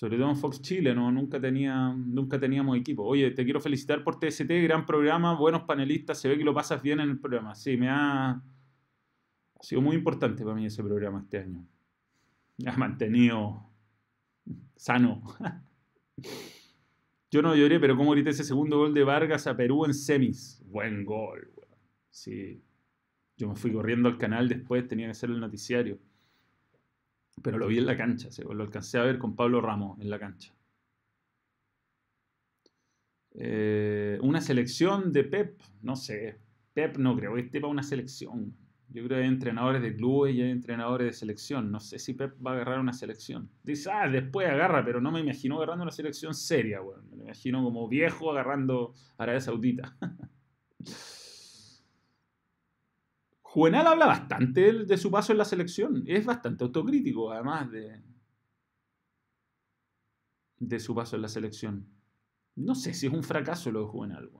[0.00, 1.12] sobre todo en Fox Chile, ¿no?
[1.12, 3.02] nunca, tenía, nunca teníamos equipo.
[3.04, 6.80] Oye, te quiero felicitar por TST, gran programa, buenos panelistas, se ve que lo pasas
[6.80, 7.54] bien en el programa.
[7.54, 8.42] Sí, me ha, ha
[9.60, 11.66] sido muy importante para mí ese programa este año.
[12.56, 13.62] Me ha mantenido
[14.74, 15.22] sano.
[17.30, 20.62] Yo no lloré, pero como grité ese segundo gol de Vargas a Perú en semis.
[20.64, 21.52] Buen gol,
[22.08, 22.62] Sí.
[23.36, 25.98] Yo me fui corriendo al canal después, tenía que hacer el noticiario
[27.42, 30.18] pero lo vi en la cancha, lo alcancé a ver con Pablo Ramos en la
[30.18, 30.54] cancha.
[33.32, 36.38] Eh, una selección de Pep, no sé,
[36.74, 38.54] Pep no creo que esté para una selección.
[38.88, 41.70] Yo creo que hay entrenadores de clubes y hay entrenadores de selección.
[41.70, 43.48] No sé si Pep va a agarrar una selección.
[43.62, 46.80] Dice, ah, después agarra, pero no me imagino agarrando una selección seria,
[47.12, 49.96] Me imagino como viejo agarrando Arabia Saudita.
[53.52, 56.04] Juvenal habla bastante de, su paso en la selección.
[56.06, 58.00] Es bastante autocrítico, además de,
[60.60, 61.84] de su paso en la selección.
[62.54, 64.30] No sé si es un fracaso lo de Juvenal.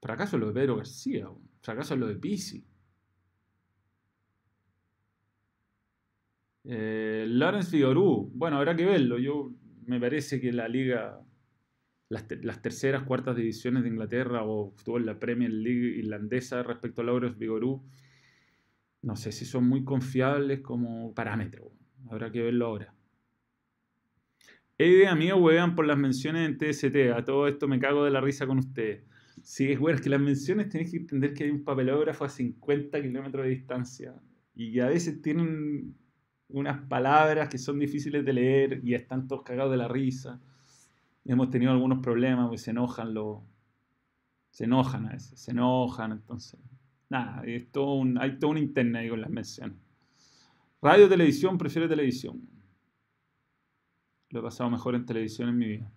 [0.00, 1.30] Fracaso lo de Pedro García.
[1.60, 2.66] Fracaso lo de Pisi.
[6.64, 8.32] Eh, Lawrence Figurú.
[8.34, 9.16] Bueno, habrá que verlo.
[9.16, 9.52] Yo
[9.86, 11.24] me parece que la liga
[12.12, 17.04] las, terceras, cuartas divisiones de Inglaterra o estuvo en la Premier League irlandesa respecto a
[17.04, 17.82] Lauros Vigorú,
[19.00, 21.72] no sé si son muy confiables como parámetro.
[22.10, 22.94] Habrá que verlo ahora.
[24.78, 25.34] idea mía,
[25.74, 27.16] por las menciones en TST.
[27.16, 29.04] A todo esto me cago de la risa con ustedes.
[29.42, 32.28] Sí, es bueno, es que las menciones tenéis que entender que hay un papelógrafo a
[32.28, 34.14] 50 kilómetros de distancia
[34.54, 35.96] y a veces tienen
[36.48, 40.42] unas palabras que son difíciles de leer y están todos cagados de la risa.
[41.24, 43.38] Hemos tenido algunos problemas, pues se enojan los...
[44.50, 46.60] Se enojan a veces, se enojan, entonces...
[47.08, 49.76] Nada, es todo un- hay toda una interna ahí con las menciones.
[50.80, 52.40] Radio, televisión, prefiero televisión.
[54.30, 55.92] Lo he pasado mejor en televisión en mi vida.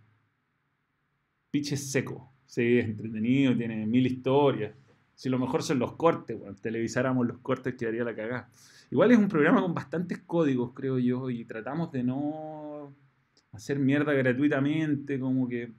[1.51, 2.31] Piche seco.
[2.45, 4.75] Sí, es entretenido, tiene mil historias.
[5.15, 8.49] Si lo mejor son los cortes, bueno, televisáramos los cortes quedaría la cagada.
[8.91, 12.93] Igual es un programa con bastantes códigos, creo yo, y tratamos de no
[13.55, 15.73] hacer mierda gratuitamente, como que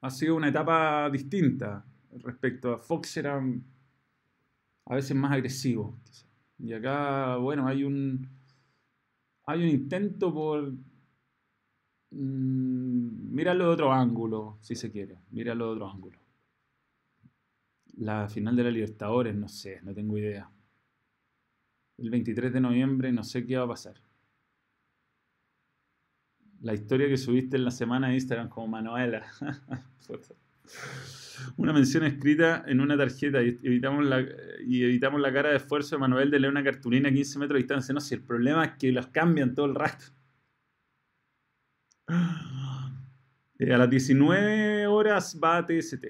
[0.00, 3.42] ha sido una etapa distinta respecto a Fox era
[4.86, 5.98] a veces más agresivo.
[6.58, 8.28] Y acá, bueno, hay un
[9.46, 10.72] hay un intento por
[12.10, 16.18] mm, míralo de otro ángulo, si se quiere, míralo de otro ángulo.
[17.96, 20.50] La final de la Libertadores, no sé, no tengo idea.
[21.98, 24.03] El 23 de noviembre, no sé qué va a pasar.
[26.64, 29.22] La historia que subiste en la semana de Instagram como Manuela.
[31.58, 34.24] Una mención escrita en una tarjeta y evitamos la,
[34.66, 37.56] y evitamos la cara de esfuerzo de Manuel de leer una cartulina a 15 metros
[37.56, 37.92] de distancia.
[37.92, 40.04] No, si el problema es que los cambian todo el rato.
[43.58, 46.04] Eh, a las 19 horas va a TST.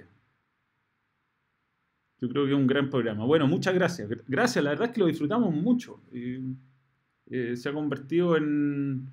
[2.20, 3.24] Yo creo que es un gran programa.
[3.24, 4.08] Bueno, muchas gracias.
[4.08, 6.00] Gr- Gracias, la verdad es que lo disfrutamos mucho.
[6.12, 9.10] Eh, se ha convertido en,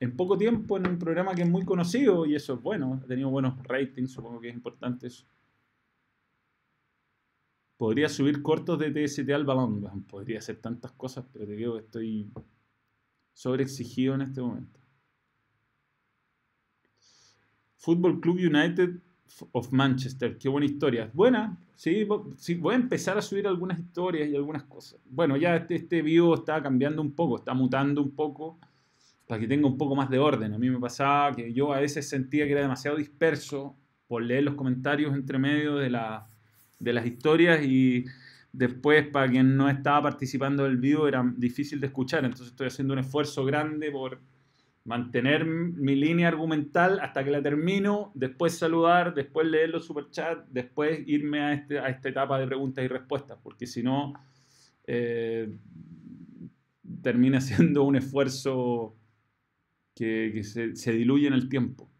[0.00, 3.00] en poco tiempo en un programa que es muy conocido y eso es bueno.
[3.02, 5.24] Ha tenido buenos ratings, supongo que es importante eso.
[7.76, 10.04] Podría subir cortos de TST al balón.
[10.08, 12.30] Podría hacer tantas cosas, pero te digo que estoy
[13.32, 14.80] sobreexigido en este momento.
[17.76, 19.00] Football Club United
[19.52, 20.38] of Manchester.
[20.38, 21.10] Qué buena historia.
[21.12, 21.58] Buena.
[21.74, 25.00] Sí, sí, voy a empezar a subir algunas historias y algunas cosas.
[25.10, 28.58] Bueno, ya este, este video está cambiando un poco, está mutando un poco
[29.26, 30.52] para que tenga un poco más de orden.
[30.52, 34.44] A mí me pasaba que yo a veces sentía que era demasiado disperso por leer
[34.44, 36.28] los comentarios entre medio de, la,
[36.78, 38.04] de las historias y
[38.52, 42.24] después para quien no estaba participando del video era difícil de escuchar.
[42.24, 44.20] Entonces estoy haciendo un esfuerzo grande por
[44.84, 51.00] mantener mi línea argumental hasta que la termino, después saludar, después leer los superchats, después
[51.06, 54.12] irme a, este, a esta etapa de preguntas y respuestas, porque si no,
[54.86, 55.56] eh,
[57.02, 58.94] termina siendo un esfuerzo
[59.94, 61.90] que, que se, se diluye en el tiempo.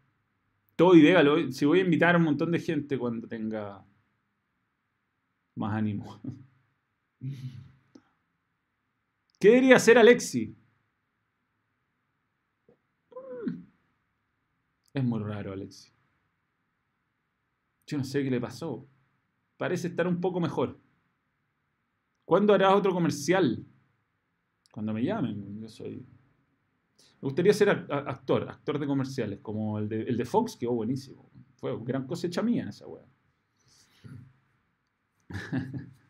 [0.75, 3.85] Todo Vega, si voy a invitar a un montón de gente cuando tenga
[5.55, 6.19] más ánimo.
[9.39, 10.55] ¿Qué debería hacer Alexi?
[14.93, 15.91] Es muy raro, Alexi.
[17.87, 18.87] Yo no sé qué le pasó.
[19.57, 20.79] Parece estar un poco mejor.
[22.25, 23.65] ¿Cuándo harás otro comercial?
[24.71, 25.61] Cuando me llamen.
[25.61, 26.05] Yo soy.
[27.25, 30.55] Me gustaría ser ac- a- actor, actor de comerciales, como el de, el de Fox,
[30.55, 31.27] que oh, buenísimo.
[31.55, 33.03] Fue gran cosecha mía esa weá.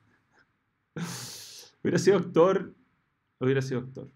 [1.82, 2.76] hubiera sido actor,
[3.39, 4.11] hubiera sido actor.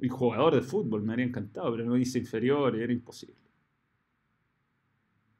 [0.00, 3.36] Y jugador de fútbol, me habría encantado, pero no hice inferior y era imposible.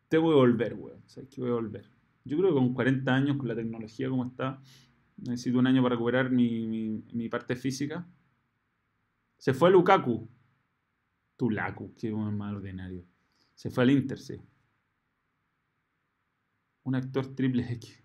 [0.09, 1.03] Tengo que volver, weón.
[1.07, 1.91] ¿Sabes voy a volver?
[2.25, 4.63] Yo creo que con 40 años, con la tecnología como está,
[5.17, 8.07] necesito un año para recuperar mi parte física.
[9.45, 10.27] Se fue Lukaku.
[11.37, 13.05] Tulaku, qué mal ordinario.
[13.55, 14.41] Se fue al Inter, sí.
[16.85, 18.03] Un actor triple X.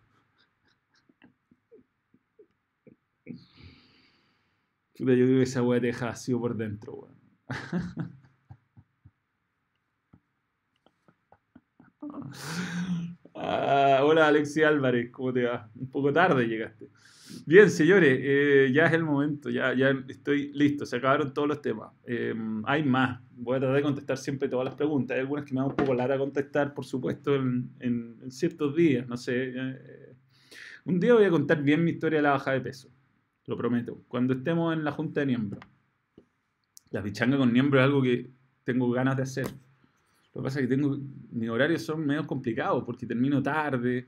[4.96, 7.18] Yo digo que esa weá te deja vacío por dentro, weón.
[13.42, 15.72] Ah, hola Alexi Álvarez, ¿cómo te va?
[15.74, 16.90] Un poco tarde llegaste.
[17.46, 21.62] Bien, señores, eh, ya es el momento, ya, ya estoy listo, se acabaron todos los
[21.62, 21.94] temas.
[22.06, 22.36] Eh,
[22.66, 25.16] hay más, voy a tratar de contestar siempre todas las preguntas.
[25.16, 29.16] Hay algunas que me dan un poco lata contestar, por supuesto, en ciertos días, no
[29.16, 29.54] sé.
[29.56, 30.16] eh,
[30.84, 32.90] un día voy a contar bien mi historia de la baja de peso,
[33.46, 35.64] lo prometo, cuando estemos en la junta de miembros.
[36.90, 38.32] La pichanga con miembros es algo que
[38.66, 39.48] tengo ganas de hacer.
[40.34, 40.97] Lo que pasa es que tengo,
[41.32, 44.07] mis horarios son medio complicados porque termino tarde,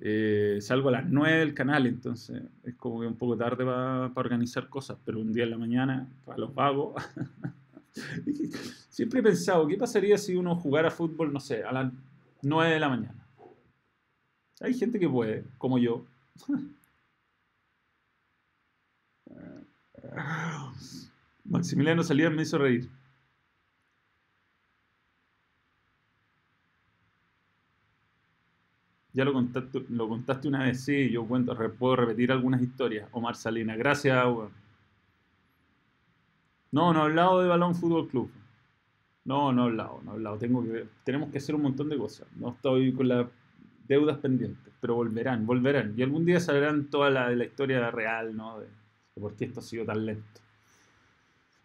[0.00, 4.12] eh, salgo a las 9 del canal, entonces es como que un poco tarde para
[4.14, 7.02] organizar cosas, pero un día en la mañana, para los vagos.
[8.90, 11.92] Siempre he pensado, ¿qué pasaría si uno jugara fútbol, no sé, a las
[12.42, 13.26] 9 de la mañana?
[14.60, 16.04] Hay gente que puede, como yo.
[21.44, 22.88] Maximiliano Salinas me hizo reír.
[29.18, 33.08] Ya lo contaste, lo contaste una vez, sí, yo cuento, puedo repetir algunas historias.
[33.10, 34.24] Omar Salinas, gracias.
[36.70, 38.30] No, no he hablado de Balón Fútbol Club.
[39.24, 40.38] No, no he hablado, no he hablado.
[40.38, 40.64] Tengo
[41.02, 42.28] tenemos que hacer un montón de cosas.
[42.36, 43.26] No estoy con las
[43.88, 45.94] deudas pendientes, pero volverán, volverán.
[45.96, 48.60] Y algún día sabrán toda la, la historia real, ¿no?
[48.60, 50.40] De, de por qué esto ha sido tan lento.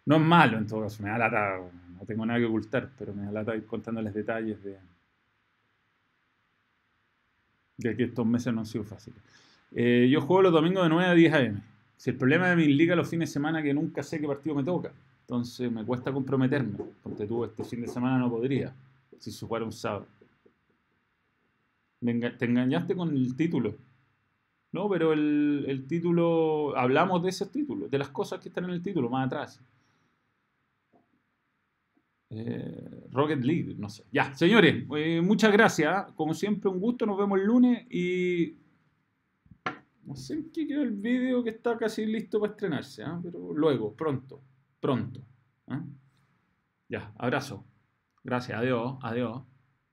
[0.06, 1.60] No es malo en todo caso, me da lata,
[2.00, 4.76] no tengo nada que ocultar, pero me da lata ir contándoles detalles de,
[7.76, 9.18] de que estos meses no han sido fáciles.
[9.72, 11.60] Eh, yo juego los domingos de 9 a 10 am.
[11.96, 14.26] Si el problema de mi liga los fines de semana es que nunca sé qué
[14.26, 14.92] partido me toca.
[15.22, 16.78] Entonces me cuesta comprometerme.
[17.02, 18.74] Porque tú este fin de semana no podría.
[19.18, 20.06] Si se un sábado.
[22.02, 23.74] Enga- te engañaste con el título.
[24.72, 26.76] No, pero el, el título.
[26.76, 29.60] Hablamos de esos títulos, de las cosas que están en el título, más atrás.
[32.30, 34.04] Eh, Rocket League, no sé.
[34.10, 35.94] Ya, señores, eh, muchas gracias.
[35.94, 36.12] ¿ah?
[36.16, 37.06] Como siempre, un gusto.
[37.06, 38.58] Nos vemos el lunes y.
[40.02, 43.18] No sé en qué quedó el vídeo que está casi listo para estrenarse, ¿ah?
[43.22, 44.42] pero luego, pronto,
[44.80, 45.24] pronto.
[45.68, 45.82] ¿ah?
[46.88, 47.64] Ya, abrazo.
[48.22, 49.42] Gracias, adiós, adiós,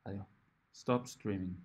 [0.03, 0.25] adiós.
[0.73, 1.63] Stop streaming.